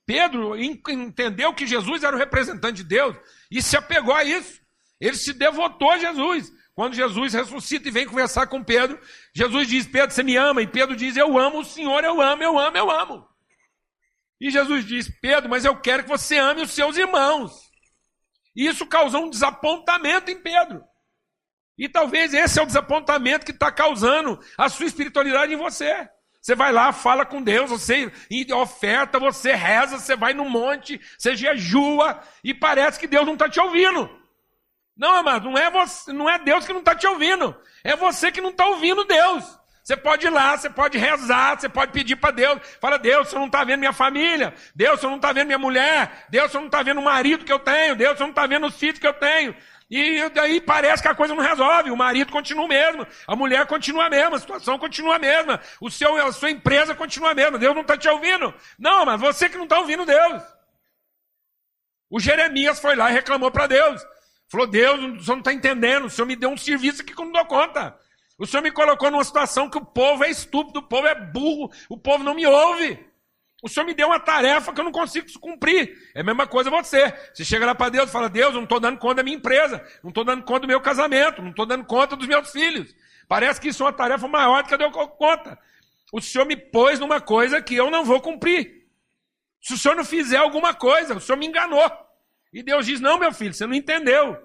[0.06, 3.16] Pedro entendeu que Jesus era o representante de Deus
[3.50, 4.62] e se apegou a isso.
[5.00, 6.52] Ele se devotou a Jesus.
[6.74, 9.00] Quando Jesus ressuscita e vem conversar com Pedro,
[9.34, 10.62] Jesus diz: Pedro, você me ama?
[10.62, 13.28] E Pedro diz: Eu amo o Senhor, eu amo, eu amo, eu amo.
[14.40, 17.52] E Jesus diz: Pedro, mas eu quero que você ame os seus irmãos.
[18.56, 20.84] E isso causou um desapontamento em Pedro.
[21.82, 26.08] E talvez esse é o desapontamento que está causando a sua espiritualidade em você.
[26.40, 28.12] Você vai lá, fala com Deus, você
[28.54, 33.50] oferta, você reza, você vai no monte, você jejua, e parece que Deus não está
[33.50, 34.08] te ouvindo.
[34.96, 37.60] Não, amado, não é, você, não é Deus que não está te ouvindo.
[37.84, 39.44] É você que não está ouvindo Deus.
[39.84, 42.60] Você pode ir lá, você pode rezar, você pode pedir para Deus.
[42.80, 44.54] Fala, Deus, você não está vendo minha família.
[44.76, 46.28] Deus, você não está vendo minha mulher.
[46.30, 47.96] Deus, você não está vendo o marido que eu tenho.
[47.96, 49.56] Deus, você não está vendo os filhos que eu tenho.
[49.92, 51.92] E daí parece que a coisa não resolve.
[51.92, 55.60] O marido continua o mesmo, a mulher continua a mesma, a situação continua a mesma,
[55.82, 57.60] o seu, a sua empresa continua a mesma.
[57.60, 58.54] Deus não está te ouvindo.
[58.80, 60.42] Não, mas você que não está ouvindo Deus.
[62.10, 64.02] O Jeremias foi lá e reclamou para Deus.
[64.50, 67.22] Falou, Deus, o senhor não está entendendo, o senhor me deu um serviço aqui que
[67.22, 67.98] eu não dou conta.
[68.38, 71.70] O senhor me colocou numa situação que o povo é estúpido, o povo é burro,
[71.90, 73.11] o povo não me ouve.
[73.62, 75.96] O senhor me deu uma tarefa que eu não consigo cumprir.
[76.16, 77.14] É a mesma coisa você.
[77.32, 79.38] Você chega lá para Deus e fala, Deus, eu não estou dando conta da minha
[79.38, 82.96] empresa, não estou dando conta do meu casamento, não estou dando conta dos meus filhos.
[83.28, 85.60] Parece que isso é uma tarefa maior do que eu dou conta.
[86.12, 88.82] O senhor me pôs numa coisa que eu não vou cumprir.
[89.62, 91.90] Se o senhor não fizer alguma coisa, o senhor me enganou.
[92.52, 94.38] E Deus diz: Não, meu filho, você não entendeu.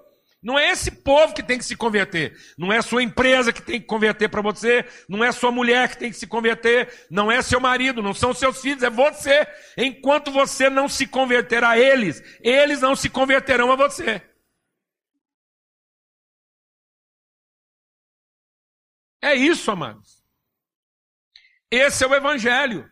[0.43, 2.37] Não é esse povo que tem que se converter.
[2.57, 4.87] Não é sua empresa que tem que converter para você.
[5.09, 7.07] Não é sua mulher que tem que se converter.
[7.11, 8.03] Não é seu marido.
[8.03, 8.83] Não são seus filhos.
[8.83, 9.47] É você.
[9.77, 14.23] Enquanto você não se converter a eles, eles não se converterão a você.
[19.23, 20.23] É isso, amados.
[21.71, 22.89] Esse é o Evangelho.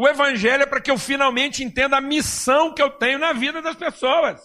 [0.00, 3.60] O evangelho é para que eu finalmente entenda a missão que eu tenho na vida
[3.60, 4.40] das pessoas.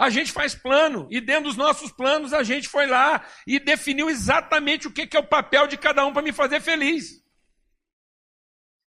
[0.00, 4.08] A gente faz plano, e dentro dos nossos planos a gente foi lá e definiu
[4.08, 7.22] exatamente o que é o papel de cada um para me fazer feliz.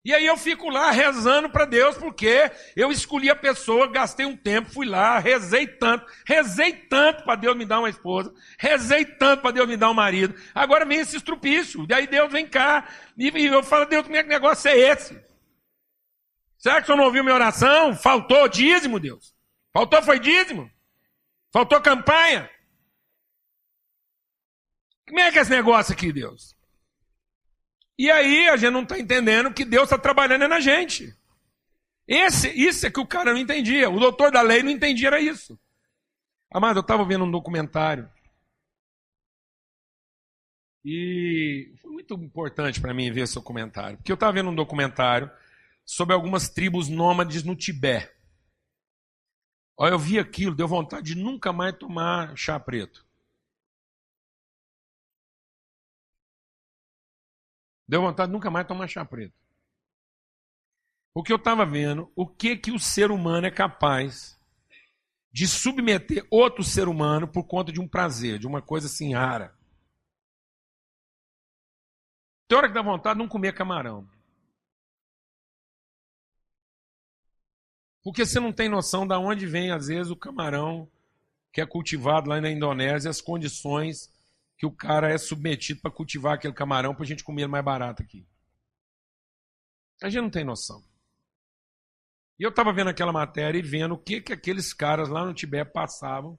[0.03, 4.35] E aí eu fico lá rezando para Deus, porque eu escolhi a pessoa, gastei um
[4.35, 9.43] tempo, fui lá, rezei tanto, rezei tanto para Deus me dar uma esposa, rezei tanto
[9.43, 10.33] para Deus me dar um marido.
[10.51, 14.23] Agora vem esse estrupício, e aí Deus vem cá, e eu falo, Deus, como é
[14.23, 15.23] que negócio é esse?
[16.57, 17.95] Será que o senhor não ouviu minha oração?
[17.95, 19.35] Faltou dízimo, Deus?
[19.71, 20.73] Faltou foi dízimo?
[21.53, 22.49] Faltou campanha?
[25.07, 26.55] Como é que é esse negócio aqui, Deus?
[27.97, 31.15] E aí a gente não está entendendo que Deus está trabalhando na gente.
[32.07, 33.87] Esse, isso é que o cara não entendia.
[33.89, 35.59] O doutor da lei não entendia era isso.
[36.51, 38.09] Amado, eu estava vendo um documentário.
[40.83, 43.97] E foi muito importante para mim ver esse documentário.
[43.97, 45.31] Porque eu estava vendo um documentário
[45.85, 48.12] sobre algumas tribos nômades no Tibete.
[49.77, 53.05] Olha, eu vi aquilo, deu vontade de nunca mais tomar chá preto.
[57.87, 59.33] Deu vontade de nunca mais tomar chá preto.
[61.13, 64.39] Porque eu estava vendo o que que o ser humano é capaz
[65.31, 69.57] de submeter outro ser humano por conta de um prazer, de uma coisa assim rara.
[72.47, 74.07] Tem hora que dá vontade de não comer camarão.
[78.03, 80.89] Porque você não tem noção de onde vem, às vezes, o camarão
[81.51, 84.11] que é cultivado lá na Indonésia, as condições
[84.57, 88.01] que o cara é submetido para cultivar aquele camarão para a gente comer mais barato
[88.01, 88.25] aqui.
[90.01, 90.83] A gente não tem noção.
[92.39, 95.33] E eu estava vendo aquela matéria e vendo o que, que aqueles caras lá no
[95.33, 96.37] Tibete passavam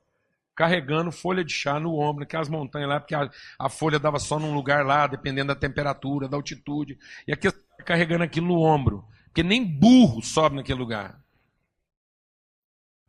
[0.54, 4.38] carregando folha de chá no ombro, naquelas montanhas lá, porque a, a folha dava só
[4.38, 6.98] num lugar lá, dependendo da temperatura, da altitude.
[7.26, 7.50] E aqui
[7.84, 9.04] carregando aquilo no ombro.
[9.26, 11.23] Porque nem burro sobe naquele lugar.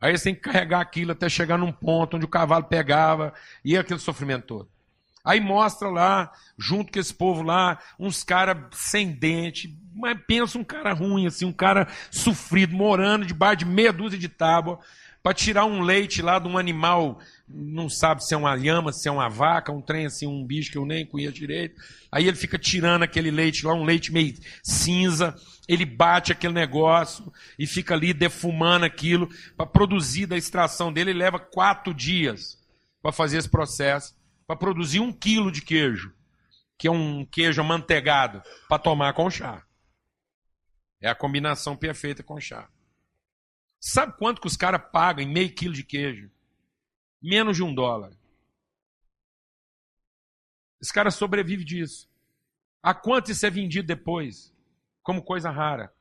[0.00, 3.32] Aí você tem que carregar aquilo até chegar num ponto onde o cavalo pegava
[3.64, 4.68] e aquele sofrimento todo.
[5.24, 10.62] Aí mostra lá, junto com esse povo lá, uns caras sem dente, mas pensa um
[10.62, 14.78] cara ruim, assim, um cara sofrido, morando debaixo de meia dúzia de tábua,
[15.26, 19.08] para tirar um leite lá de um animal, não sabe se é uma lhama, se
[19.08, 21.82] é uma vaca, um trem assim, um bicho que eu nem conheço direito.
[22.12, 25.34] Aí ele fica tirando aquele leite lá, um leite meio cinza,
[25.66, 31.18] ele bate aquele negócio e fica ali defumando aquilo para produzir da extração dele, ele
[31.18, 32.56] leva quatro dias
[33.02, 34.14] para fazer esse processo
[34.46, 36.14] para produzir um quilo de queijo,
[36.78, 39.64] que é um queijo amanteigado, para tomar com chá.
[41.00, 42.68] É a combinação perfeita com chá.
[43.80, 46.30] Sabe quanto que os caras pagam em meio quilo de queijo?
[47.22, 48.12] Menos de um dólar.
[50.80, 52.08] Esse cara sobrevive disso.
[52.82, 54.54] A quanto isso é vendido depois?
[55.02, 55.92] Como coisa rara.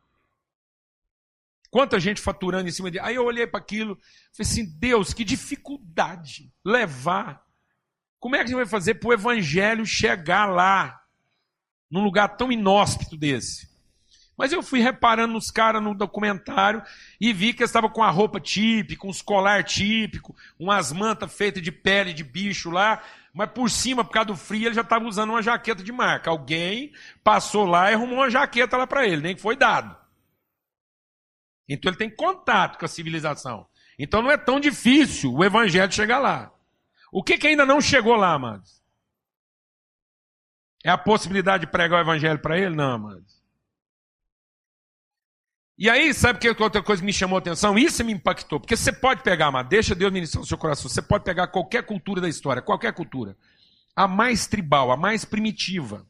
[1.70, 3.00] Quanta gente faturando em cima de.
[3.00, 3.96] Aí eu olhei para aquilo
[4.32, 7.46] falei assim: Deus, que dificuldade levar
[8.26, 11.00] como é que a gente vai fazer para o evangelho chegar lá,
[11.92, 13.70] num lugar tão inóspito desse?
[14.38, 16.82] Mas eu fui reparando nos caras no documentário
[17.20, 21.64] e vi que eles estavam com a roupa típica, uns colar típico, umas mantas feitas
[21.64, 23.02] de pele de bicho lá,
[23.34, 26.30] mas por cima, por causa do frio, ele já estava usando uma jaqueta de marca.
[26.30, 26.94] Alguém
[27.24, 29.96] passou lá e arrumou uma jaqueta lá para ele, nem que foi dado.
[31.68, 33.68] Então ele tem contato com a civilização.
[33.98, 36.52] Então não é tão difícil o evangelho chegar lá.
[37.12, 38.82] O que, que ainda não chegou lá, amados?
[40.84, 42.76] É a possibilidade de pregar o evangelho para ele?
[42.76, 43.35] Não, amados.
[45.78, 47.78] E aí, sabe que outra coisa que me chamou a atenção?
[47.78, 48.60] Isso me impactou.
[48.62, 50.90] Porque você pode pegar, amado, deixa Deus ministrar no seu coração.
[50.90, 53.38] Você pode pegar qualquer cultura da história, qualquer cultura.
[53.94, 56.06] A mais tribal, a mais primitiva,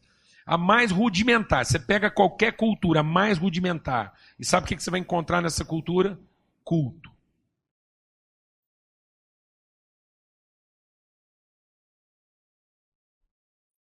[0.45, 1.65] a mais rudimentar.
[1.65, 4.13] Você pega qualquer cultura mais rudimentar.
[4.39, 6.19] E sabe o que você vai encontrar nessa cultura?
[6.63, 7.11] Culto.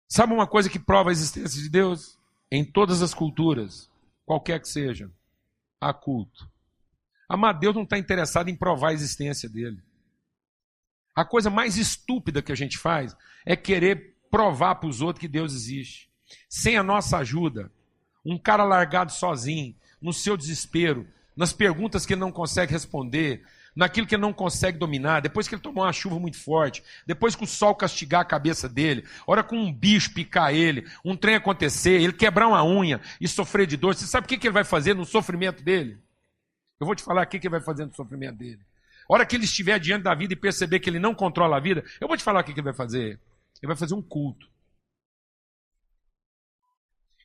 [0.09, 2.19] Sabe uma coisa que prova a existência de Deus?
[2.51, 3.89] Em todas as culturas,
[4.25, 5.09] qualquer que seja,
[5.81, 6.47] há culto.
[7.27, 9.81] Amar Deus não está interessado em provar a existência dele.
[11.15, 13.15] A coisa mais estúpida que a gente faz
[13.45, 16.09] é querer provar para os outros que Deus existe.
[16.47, 17.71] Sem a nossa ajuda,
[18.23, 23.43] um cara largado sozinho, no seu desespero, nas perguntas que ele não consegue responder,
[23.75, 27.35] naquilo que ele não consegue dominar, depois que ele tomou uma chuva muito forte, depois
[27.35, 31.35] que o sol castigar a cabeça dele, hora com um bicho picar ele, um trem
[31.35, 34.63] acontecer, ele quebrar uma unha e sofrer de dor, você sabe o que, ele vai
[34.63, 35.97] fazer no sofrimento dele?
[36.79, 38.59] Eu vou te falar o que, ele vai fazer no sofrimento dele.
[39.07, 41.83] hora que ele estiver diante da vida e perceber que ele não controla a vida,
[41.99, 43.19] eu vou te falar o que, ele vai fazer.
[43.61, 44.49] Ele vai fazer um culto.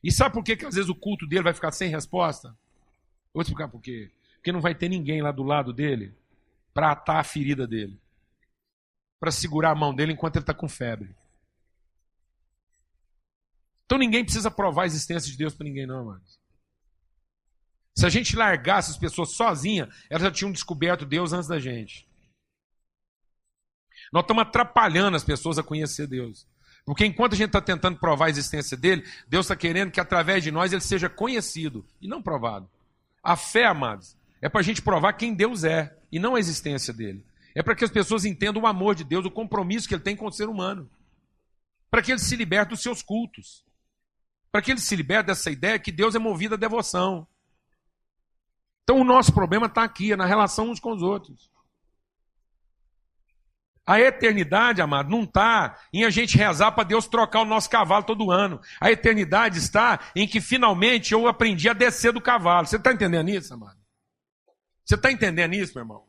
[0.03, 2.55] E sabe por que, que às vezes o culto dele vai ficar sem resposta?
[3.33, 4.11] Vou explicar por quê.
[4.35, 6.13] Porque não vai ter ninguém lá do lado dele
[6.77, 7.99] para atar a ferida dele.
[9.19, 11.15] Para segurar a mão dele enquanto ele está com febre.
[13.83, 16.39] Então ninguém precisa provar a existência de Deus para ninguém, não, amados.
[17.95, 22.07] Se a gente largasse as pessoas sozinhas, elas já tinham descoberto Deus antes da gente.
[24.13, 26.45] Nós estamos atrapalhando as pessoas a conhecer Deus.
[26.85, 30.43] Porque enquanto a gente está tentando provar a existência dele, Deus está querendo que através
[30.43, 32.69] de nós ele seja conhecido e não provado.
[33.23, 36.93] A fé, amados, é para a gente provar quem Deus é e não a existência
[36.93, 37.25] dele.
[37.55, 40.15] É para que as pessoas entendam o amor de Deus, o compromisso que ele tem
[40.15, 40.89] com o ser humano.
[41.89, 43.65] Para que ele se liberte dos seus cultos.
[44.51, 47.27] Para que ele se liberte dessa ideia que Deus é movido à devoção.
[48.83, 51.49] Então o nosso problema está aqui, é na relação uns com os outros.
[53.87, 58.03] A eternidade, amado, não está em a gente rezar para Deus trocar o nosso cavalo
[58.03, 58.59] todo ano.
[58.81, 62.67] A eternidade está em que finalmente eu aprendi a descer do cavalo.
[62.67, 63.76] Você está entendendo isso, amado?
[64.87, 66.05] Você está entendendo isso, meu irmão?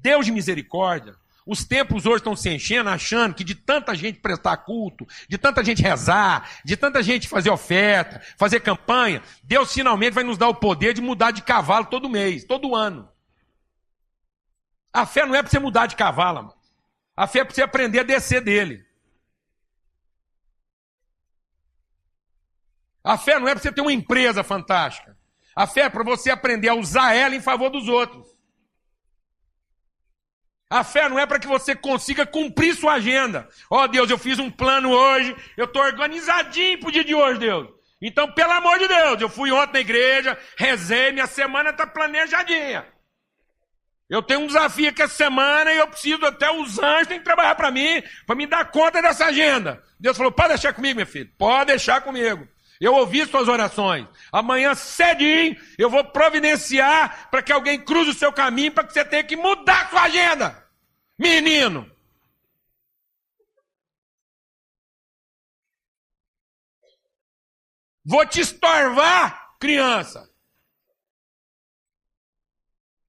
[0.00, 1.16] Deus de misericórdia.
[1.44, 5.62] Os templos hoje estão se enchendo, achando que de tanta gente prestar culto, de tanta
[5.62, 10.54] gente rezar, de tanta gente fazer oferta, fazer campanha, Deus finalmente vai nos dar o
[10.54, 13.10] poder de mudar de cavalo todo mês, todo ano.
[14.92, 16.54] A fé não é para você mudar de cavalo, amado.
[17.16, 18.86] A fé é para você aprender a descer dele.
[23.02, 25.14] A fé não é para você ter uma empresa fantástica.
[25.54, 28.26] A fé é para você aprender a usar ela em favor dos outros.
[30.68, 33.48] A fé não é para que você consiga cumprir sua agenda.
[33.70, 37.14] Ó oh, Deus, eu fiz um plano hoje, eu estou organizadinho para o dia de
[37.14, 37.68] hoje, Deus.
[38.02, 42.84] Então, pelo amor de Deus, eu fui ontem na igreja, rezei, minha semana está planejadinha.
[44.10, 47.24] Eu tenho um desafio aqui essa semana e eu preciso até os anjos têm que
[47.24, 49.82] trabalhar para mim, para me dar conta dessa agenda.
[49.98, 52.46] Deus falou: pode deixar comigo, meu filho, pode deixar comigo.
[52.84, 54.06] Eu ouvi suas orações.
[54.30, 59.02] Amanhã cedinho eu vou providenciar para que alguém cruze o seu caminho para que você
[59.02, 60.68] tenha que mudar sua agenda.
[61.18, 61.90] Menino.
[68.04, 70.30] Vou te estorvar, criança.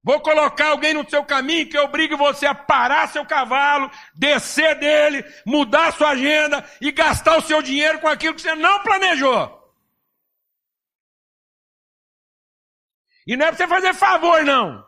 [0.02, 5.22] Vou colocar alguém no seu caminho que obrigue você a parar seu cavalo, descer dele,
[5.44, 9.55] mudar sua agenda e gastar o seu dinheiro com aquilo que você não planejou.
[13.26, 14.86] E não é para você fazer favor, não.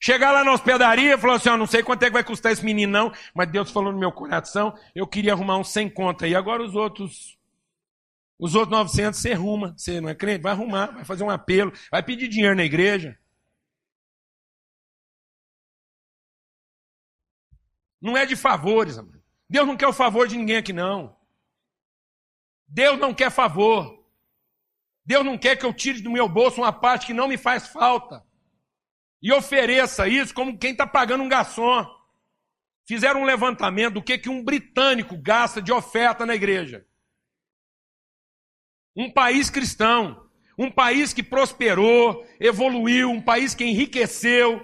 [0.00, 2.52] Chegar lá na hospedaria e falar assim: ó, não sei quanto é que vai custar
[2.52, 6.26] esse menino, não, mas Deus falou no meu coração, eu queria arrumar uns 100 conta.
[6.26, 7.38] E agora os outros,
[8.38, 9.74] os outros 900 você arruma.
[9.76, 10.42] Você não é crente?
[10.42, 13.18] Vai arrumar, vai fazer um apelo, vai pedir dinheiro na igreja.
[18.00, 19.22] Não é de favores, amor.
[19.48, 21.16] Deus não quer o favor de ninguém aqui, não.
[22.66, 24.01] Deus não quer favor.
[25.04, 27.68] Deus não quer que eu tire do meu bolso uma parte que não me faz
[27.68, 28.24] falta.
[29.20, 31.86] E ofereça isso como quem está pagando um garçom.
[32.86, 36.84] Fizeram um levantamento do que, que um britânico gasta de oferta na igreja.
[38.96, 40.28] Um país cristão,
[40.58, 44.60] um país que prosperou, evoluiu, um país que enriqueceu,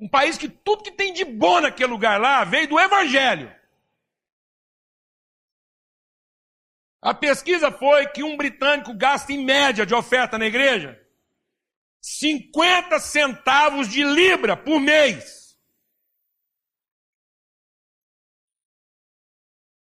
[0.00, 3.54] um país que tudo que tem de bom naquele lugar lá veio do Evangelho.
[7.02, 11.00] A pesquisa foi que um britânico gasta em média de oferta na igreja
[12.00, 15.58] 50 centavos de libra por mês.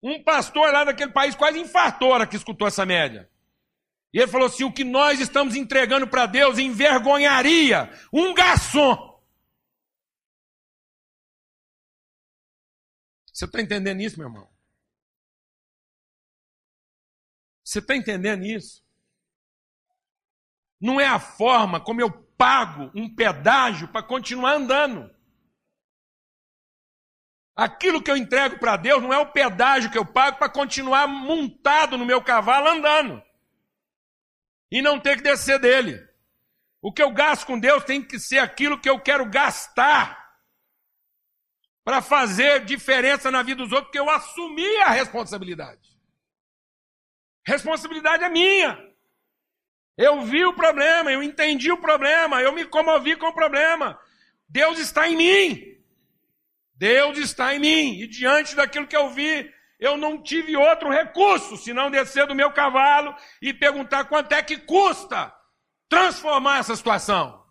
[0.02, 3.30] Um pastor lá daquele país quase infartou a hora que escutou essa média.
[4.14, 9.16] E ele falou assim: o que nós estamos entregando para Deus envergonharia um garçom.
[13.34, 14.55] Você está entendendo isso, meu irmão?
[17.66, 18.86] Você está entendendo isso?
[20.80, 25.10] Não é a forma como eu pago um pedágio para continuar andando.
[27.56, 31.08] Aquilo que eu entrego para Deus não é o pedágio que eu pago para continuar
[31.08, 33.24] montado no meu cavalo andando.
[34.70, 36.08] E não ter que descer dele.
[36.82, 40.38] O que eu gasto com Deus tem que ser aquilo que eu quero gastar
[41.84, 45.95] para fazer diferença na vida dos outros, porque eu assumi a responsabilidade.
[47.46, 48.78] Responsabilidade é minha.
[49.98, 54.00] Eu vi o problema, eu entendi o problema, eu me comovi com o problema.
[54.50, 55.76] Deus está em mim.
[56.74, 58.00] Deus está em mim.
[58.02, 62.52] E diante daquilo que eu vi, eu não tive outro recurso senão descer do meu
[62.52, 65.34] cavalo e perguntar quanto é que custa
[65.88, 67.46] transformar essa situação.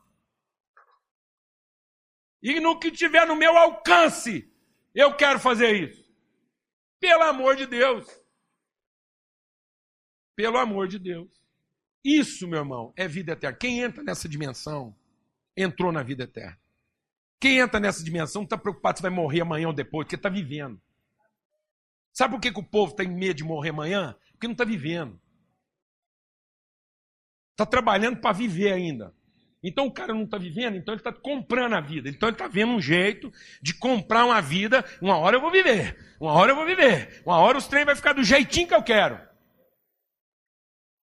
[2.42, 4.52] E no que tiver no meu alcance,
[4.94, 6.04] eu quero fazer isso.
[7.00, 8.06] Pelo amor de Deus.
[10.36, 11.28] Pelo amor de Deus.
[12.04, 13.56] Isso, meu irmão, é vida eterna.
[13.56, 14.94] Quem entra nessa dimensão,
[15.56, 16.58] entrou na vida eterna.
[17.40, 20.28] Quem entra nessa dimensão não está preocupado se vai morrer amanhã ou depois, porque está
[20.28, 20.80] vivendo.
[22.12, 24.14] Sabe por que, que o povo tem medo de morrer amanhã?
[24.32, 25.20] Porque não está vivendo.
[27.52, 29.14] Está trabalhando para viver ainda.
[29.62, 32.08] Então o cara não está vivendo, então ele está comprando a vida.
[32.08, 33.32] Então ele está vendo um jeito
[33.62, 34.84] de comprar uma vida.
[35.00, 37.96] Uma hora eu vou viver, uma hora eu vou viver, uma hora os trem vai
[37.96, 39.18] ficar do jeitinho que eu quero.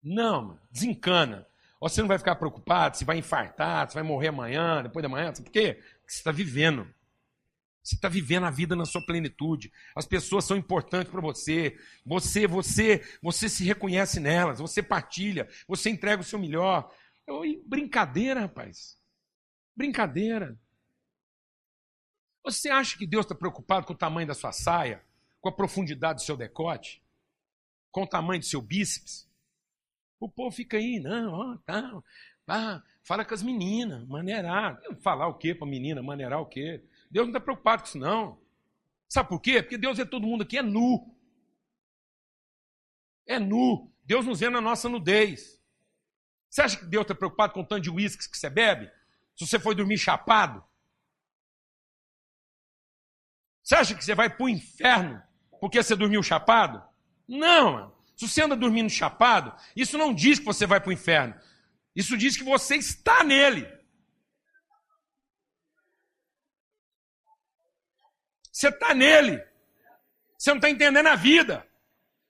[0.08, 1.44] Não, desencana.
[1.80, 5.32] Você não vai ficar preocupado se vai infartar, se vai morrer amanhã, depois da manhã.
[5.32, 5.74] Por quê?
[5.74, 6.88] Porque você está vivendo.
[7.82, 9.72] Você está vivendo a vida na sua plenitude.
[9.96, 11.76] As pessoas são importantes para você.
[12.04, 14.60] Você, você, você se reconhece nelas.
[14.60, 15.48] Você partilha.
[15.66, 16.88] Você entrega o seu melhor.
[17.26, 18.96] Oi, brincadeira, rapaz.
[19.74, 20.56] Brincadeira.
[22.44, 25.04] Você acha que Deus está preocupado com o tamanho da sua saia?
[25.40, 27.02] Com a profundidade do seu decote?
[27.90, 29.25] Com o tamanho do seu bíceps?
[30.18, 32.02] O povo fica aí, não, ó, tá,
[32.48, 34.80] ah, fala com as meninas, maneirar.
[35.00, 36.82] Falar o quê para menina, maneirar o quê?
[37.10, 38.40] Deus não está preocupado com isso, não.
[39.08, 39.62] Sabe por quê?
[39.62, 41.14] Porque Deus vê todo mundo aqui é nu.
[43.26, 43.92] É nu.
[44.04, 45.60] Deus nos vê na nossa nudez.
[46.48, 48.90] Você acha que Deus está preocupado com o tanto de uísque que você bebe?
[49.36, 50.64] Se você foi dormir chapado?
[53.62, 55.20] Você acha que você vai para o inferno
[55.60, 56.82] porque você dormiu chapado?
[57.26, 57.95] Não, mano.
[58.16, 61.38] Se você anda dormindo chapado, isso não diz que você vai para o inferno.
[61.94, 63.66] Isso diz que você está nele.
[68.50, 69.44] Você está nele.
[70.38, 71.66] Você não está entendendo a vida.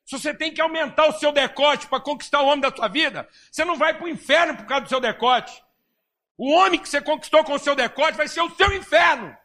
[0.04, 3.28] Se você tem que aumentar o seu decote para conquistar o homem da sua vida,
[3.50, 5.62] você não vai para o inferno por causa do seu decote.
[6.36, 9.36] O homem que você conquistou com o seu decote vai ser o seu inferno.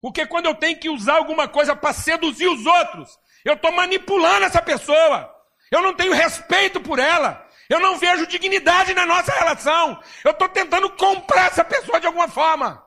[0.00, 4.44] Porque quando eu tenho que usar alguma coisa para seduzir os outros, eu estou manipulando
[4.44, 5.34] essa pessoa.
[5.70, 7.46] Eu não tenho respeito por ela.
[7.68, 10.00] Eu não vejo dignidade na nossa relação.
[10.24, 12.82] Eu estou tentando comprar essa pessoa de alguma forma.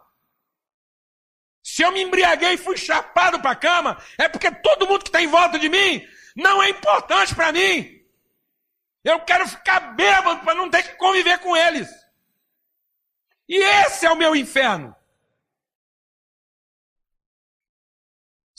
[1.64, 5.10] Se eu me embriaguei e fui chapado para a cama, é porque todo mundo que
[5.10, 6.04] está em volta de mim
[6.36, 8.02] não é importante para mim.
[9.04, 11.90] Eu quero ficar bêbado para não ter que conviver com eles.
[13.48, 14.96] E esse é o meu inferno.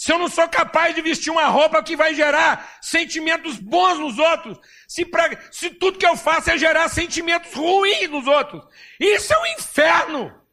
[0.03, 4.19] Se eu não sou capaz de vestir uma roupa que vai gerar sentimentos bons nos
[4.19, 8.67] outros, se, pra, se tudo que eu faço é gerar sentimentos ruins nos outros,
[8.99, 10.45] isso é um inferno.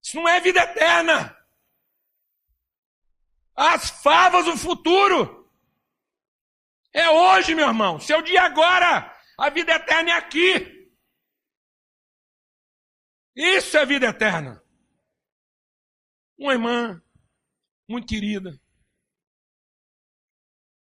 [0.00, 1.36] Isso não é vida eterna.
[3.56, 5.52] As favas do futuro.
[6.92, 7.98] É hoje, meu irmão.
[7.98, 9.20] Seu dia agora.
[9.36, 10.92] A vida eterna é aqui.
[13.34, 14.62] Isso é vida eterna.
[16.38, 17.02] Uma irmã
[17.88, 18.58] muito querida.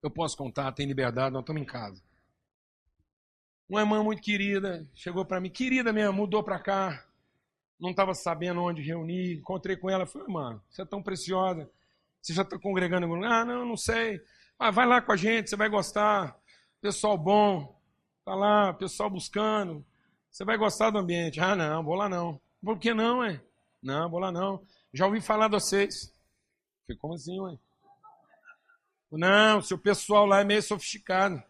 [0.03, 2.03] Eu posso contar, tem liberdade, nós estamos em casa.
[3.69, 7.07] Uma irmã muito querida chegou para mim, querida mesmo, mudou para cá
[7.79, 9.39] não estava sabendo onde reunir.
[9.39, 11.71] Encontrei com ela, falei, mano, você é tão preciosa.
[12.21, 13.43] Você já está congregando em algum lugar?
[13.43, 14.21] Ah, não, não sei.
[14.59, 16.37] Ah, vai lá com a gente, você vai gostar.
[16.81, 17.79] Pessoal bom,
[18.25, 19.85] tá lá, pessoal buscando.
[20.31, 21.41] Você vai gostar do ambiente.
[21.41, 22.41] Ah, não, vou lá não.
[22.65, 23.41] Por que não, é?
[23.83, 24.63] Não, vou lá não.
[24.97, 26.11] Já ouvi falar de vocês.
[26.87, 27.59] Falei, como assim, ué?
[29.13, 31.43] Não, seu pessoal lá é meio sofisticado.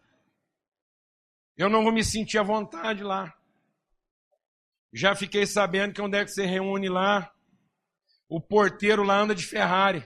[1.55, 3.33] Eu não vou me sentir à vontade lá.
[4.91, 7.33] Já fiquei sabendo que onde é que você reúne lá,
[8.27, 10.05] o porteiro lá anda de Ferrari.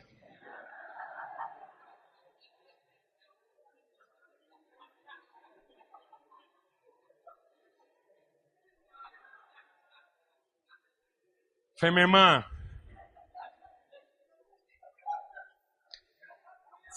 [11.79, 12.45] Foi minha irmã.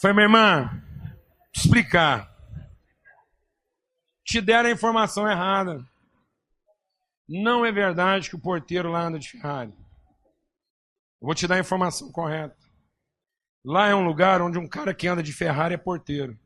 [0.05, 0.83] Foi minha irmã.
[1.57, 2.31] Explicar.
[4.23, 5.83] Te deram a informação errada.
[7.27, 9.73] Não é verdade que o porteiro lá anda de Ferrari.
[11.23, 12.55] Eu vou te dar a informação correta.
[13.65, 16.39] Lá é um lugar onde um cara que anda de Ferrari é porteiro.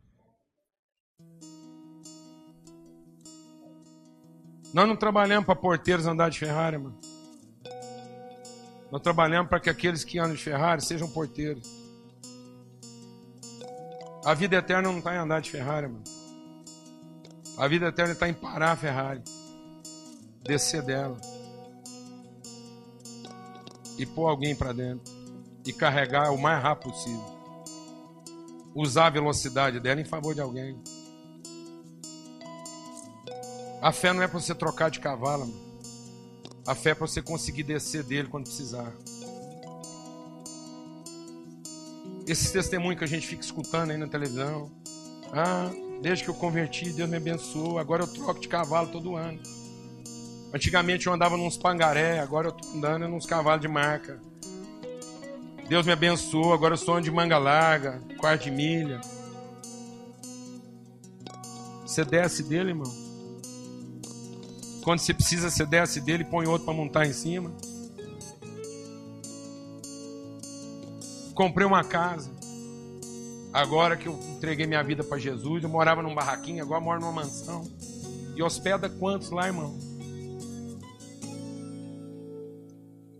[4.72, 7.00] Nós não trabalhamos para porteiros andar de Ferrari, mano.
[8.92, 11.77] Nós trabalhamos para que aqueles que andam de Ferrari sejam porteiros.
[14.28, 16.04] A vida eterna não está em andar de Ferrari, mano.
[17.56, 19.22] A vida eterna está em parar a Ferrari
[20.42, 21.16] descer dela
[23.96, 25.10] e pôr alguém para dentro
[25.64, 27.24] e carregar o mais rápido possível.
[28.74, 30.78] Usar a velocidade dela em favor de alguém.
[33.80, 35.68] A fé não é para você trocar de cavalo, mano.
[36.66, 38.92] A fé é para você conseguir descer dele quando precisar.
[42.28, 44.70] Esses testemunhos que a gente fica escutando aí na televisão.
[45.32, 45.70] Ah,
[46.02, 47.78] desde que eu converti, Deus me abençoou.
[47.78, 49.40] Agora eu troco de cavalo todo ano.
[50.52, 54.20] Antigamente eu andava nos pangaré, agora eu estou andando nos cavalos de marca.
[55.70, 59.00] Deus me abençoou, agora eu sou de manga larga, quarto de milha.
[61.86, 62.94] Você desce dele, irmão.
[64.82, 67.50] Quando você precisa, você desce dele e põe outro para montar em cima.
[71.38, 72.32] Comprei uma casa.
[73.52, 77.12] Agora que eu entreguei minha vida para Jesus, eu morava num barraquinho, agora moro numa
[77.12, 77.62] mansão.
[78.34, 79.78] E hospeda quantos lá, irmão?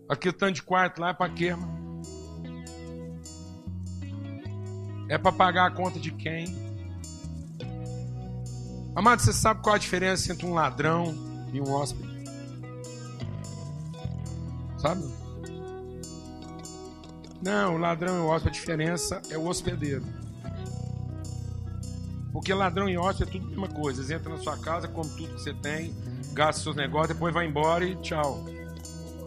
[0.09, 2.01] Aqui o tanto de quarto lá é para quê, irmão?
[5.07, 6.53] É para pagar a conta de quem?
[8.97, 11.15] Amado, você sabe qual a diferença entre um ladrão
[11.53, 12.25] e um hóspede?
[14.77, 15.28] Sabe?
[17.41, 20.03] Não, o ladrão e o hóspede, a diferença é o hospedeiro.
[22.31, 24.01] Porque ladrão e hóspede é tudo a mesma coisa.
[24.01, 25.95] Eles entram na sua casa, come tudo que você tem,
[26.33, 28.45] gasta seus negócios, depois vai embora e tchau.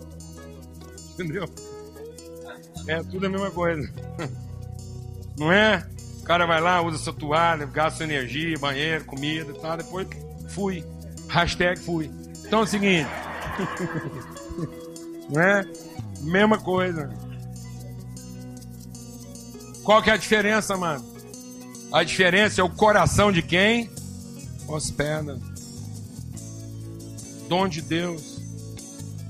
[1.15, 1.49] Entendeu?
[2.87, 3.91] É tudo a mesma coisa.
[5.39, 5.87] Não é?
[6.21, 10.07] O cara vai lá, usa sua toalha, gasta sua energia, banheiro, comida e tal, depois
[10.49, 10.85] fui.
[11.29, 12.11] Hashtag fui.
[12.45, 13.09] Então é o seguinte.
[15.31, 15.65] Não é?
[16.21, 17.11] Mesma coisa.
[19.85, 21.05] Qual que é a diferença, mano?
[21.93, 23.91] A diferença é o coração de quem
[24.69, 25.39] hospeda.
[27.49, 28.41] Dom de Deus.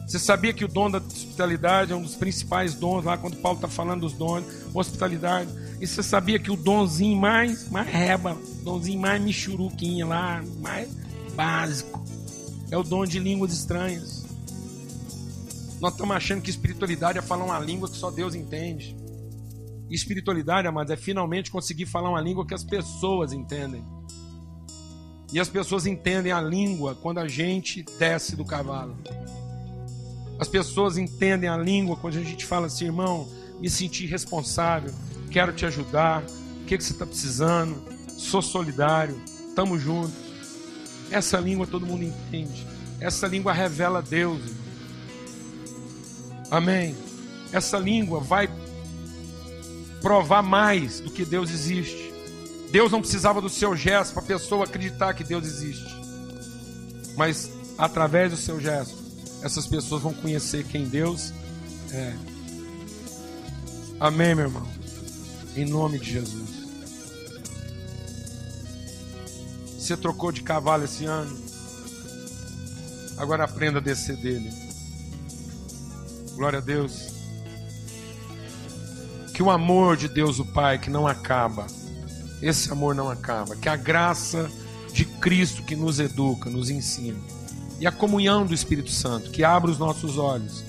[0.07, 3.57] Você sabia que o dom da hospitalidade é um dos principais dons lá quando Paulo
[3.57, 4.45] está falando dos dons,
[4.75, 5.49] hospitalidade.
[5.81, 10.89] E você sabia que o donzinho mais, mais reba, donzinho mais michuruquinha lá, mais
[11.35, 12.05] básico,
[12.71, 14.23] é o dom de línguas estranhas.
[15.81, 19.02] Nós estamos achando que espiritualidade é falar uma língua que só Deus entende.
[19.95, 23.85] Espiritualidade, amados, é finalmente conseguir falar uma língua que as pessoas entendem.
[25.31, 28.97] E as pessoas entendem a língua quando a gente desce do cavalo.
[30.39, 33.29] As pessoas entendem a língua quando a gente fala assim, irmão,
[33.61, 34.93] me senti responsável,
[35.31, 37.77] quero te ajudar, o que, que você está precisando,
[38.09, 40.15] sou solidário, estamos juntos.
[41.11, 42.67] Essa língua todo mundo entende.
[42.99, 44.41] Essa língua revela Deus.
[46.51, 46.97] Amém.
[47.53, 48.49] Essa língua vai
[50.03, 52.13] provar mais do que Deus existe.
[52.71, 55.95] Deus não precisava do seu gesto para a pessoa acreditar que Deus existe.
[57.17, 58.97] Mas através do seu gesto,
[59.43, 61.33] essas pessoas vão conhecer quem Deus
[61.93, 62.15] é.
[64.01, 64.67] Amém, meu irmão.
[65.55, 66.63] Em nome de Jesus.
[69.79, 71.37] Você trocou de cavalo esse ano.
[73.19, 74.51] Agora aprenda a descer dele.
[76.35, 77.12] Glória a Deus.
[79.35, 81.67] Que o amor de Deus, o Pai, que não acaba,
[82.41, 83.57] esse amor não acaba.
[83.57, 84.51] Que a graça
[84.93, 87.19] de Cristo que nos educa, nos ensina.
[87.81, 90.63] E a comunhão do Espírito Santo, que abre os nossos olhos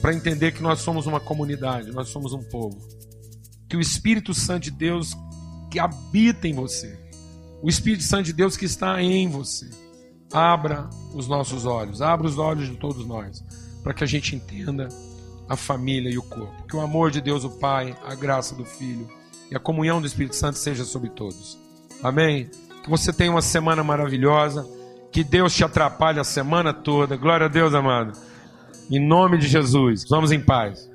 [0.00, 2.96] para entender que nós somos uma comunidade, nós somos um povo
[3.68, 5.16] que o Espírito Santo de Deus
[5.70, 6.98] que habita em você,
[7.62, 9.68] o Espírito Santo de Deus que está em você,
[10.32, 13.44] abra os nossos olhos, abra os olhos de todos nós,
[13.82, 14.88] para que a gente entenda
[15.48, 16.66] a família e o corpo.
[16.66, 19.08] Que o amor de Deus, o Pai, a graça do Filho
[19.50, 21.58] e a comunhão do Espírito Santo seja sobre todos.
[22.02, 22.50] Amém?
[22.82, 24.66] Que você tenha uma semana maravilhosa.
[25.12, 27.16] Que Deus te atrapalhe a semana toda.
[27.16, 28.12] Glória a Deus, amado.
[28.90, 30.04] Em nome de Jesus.
[30.08, 30.88] Vamos em paz.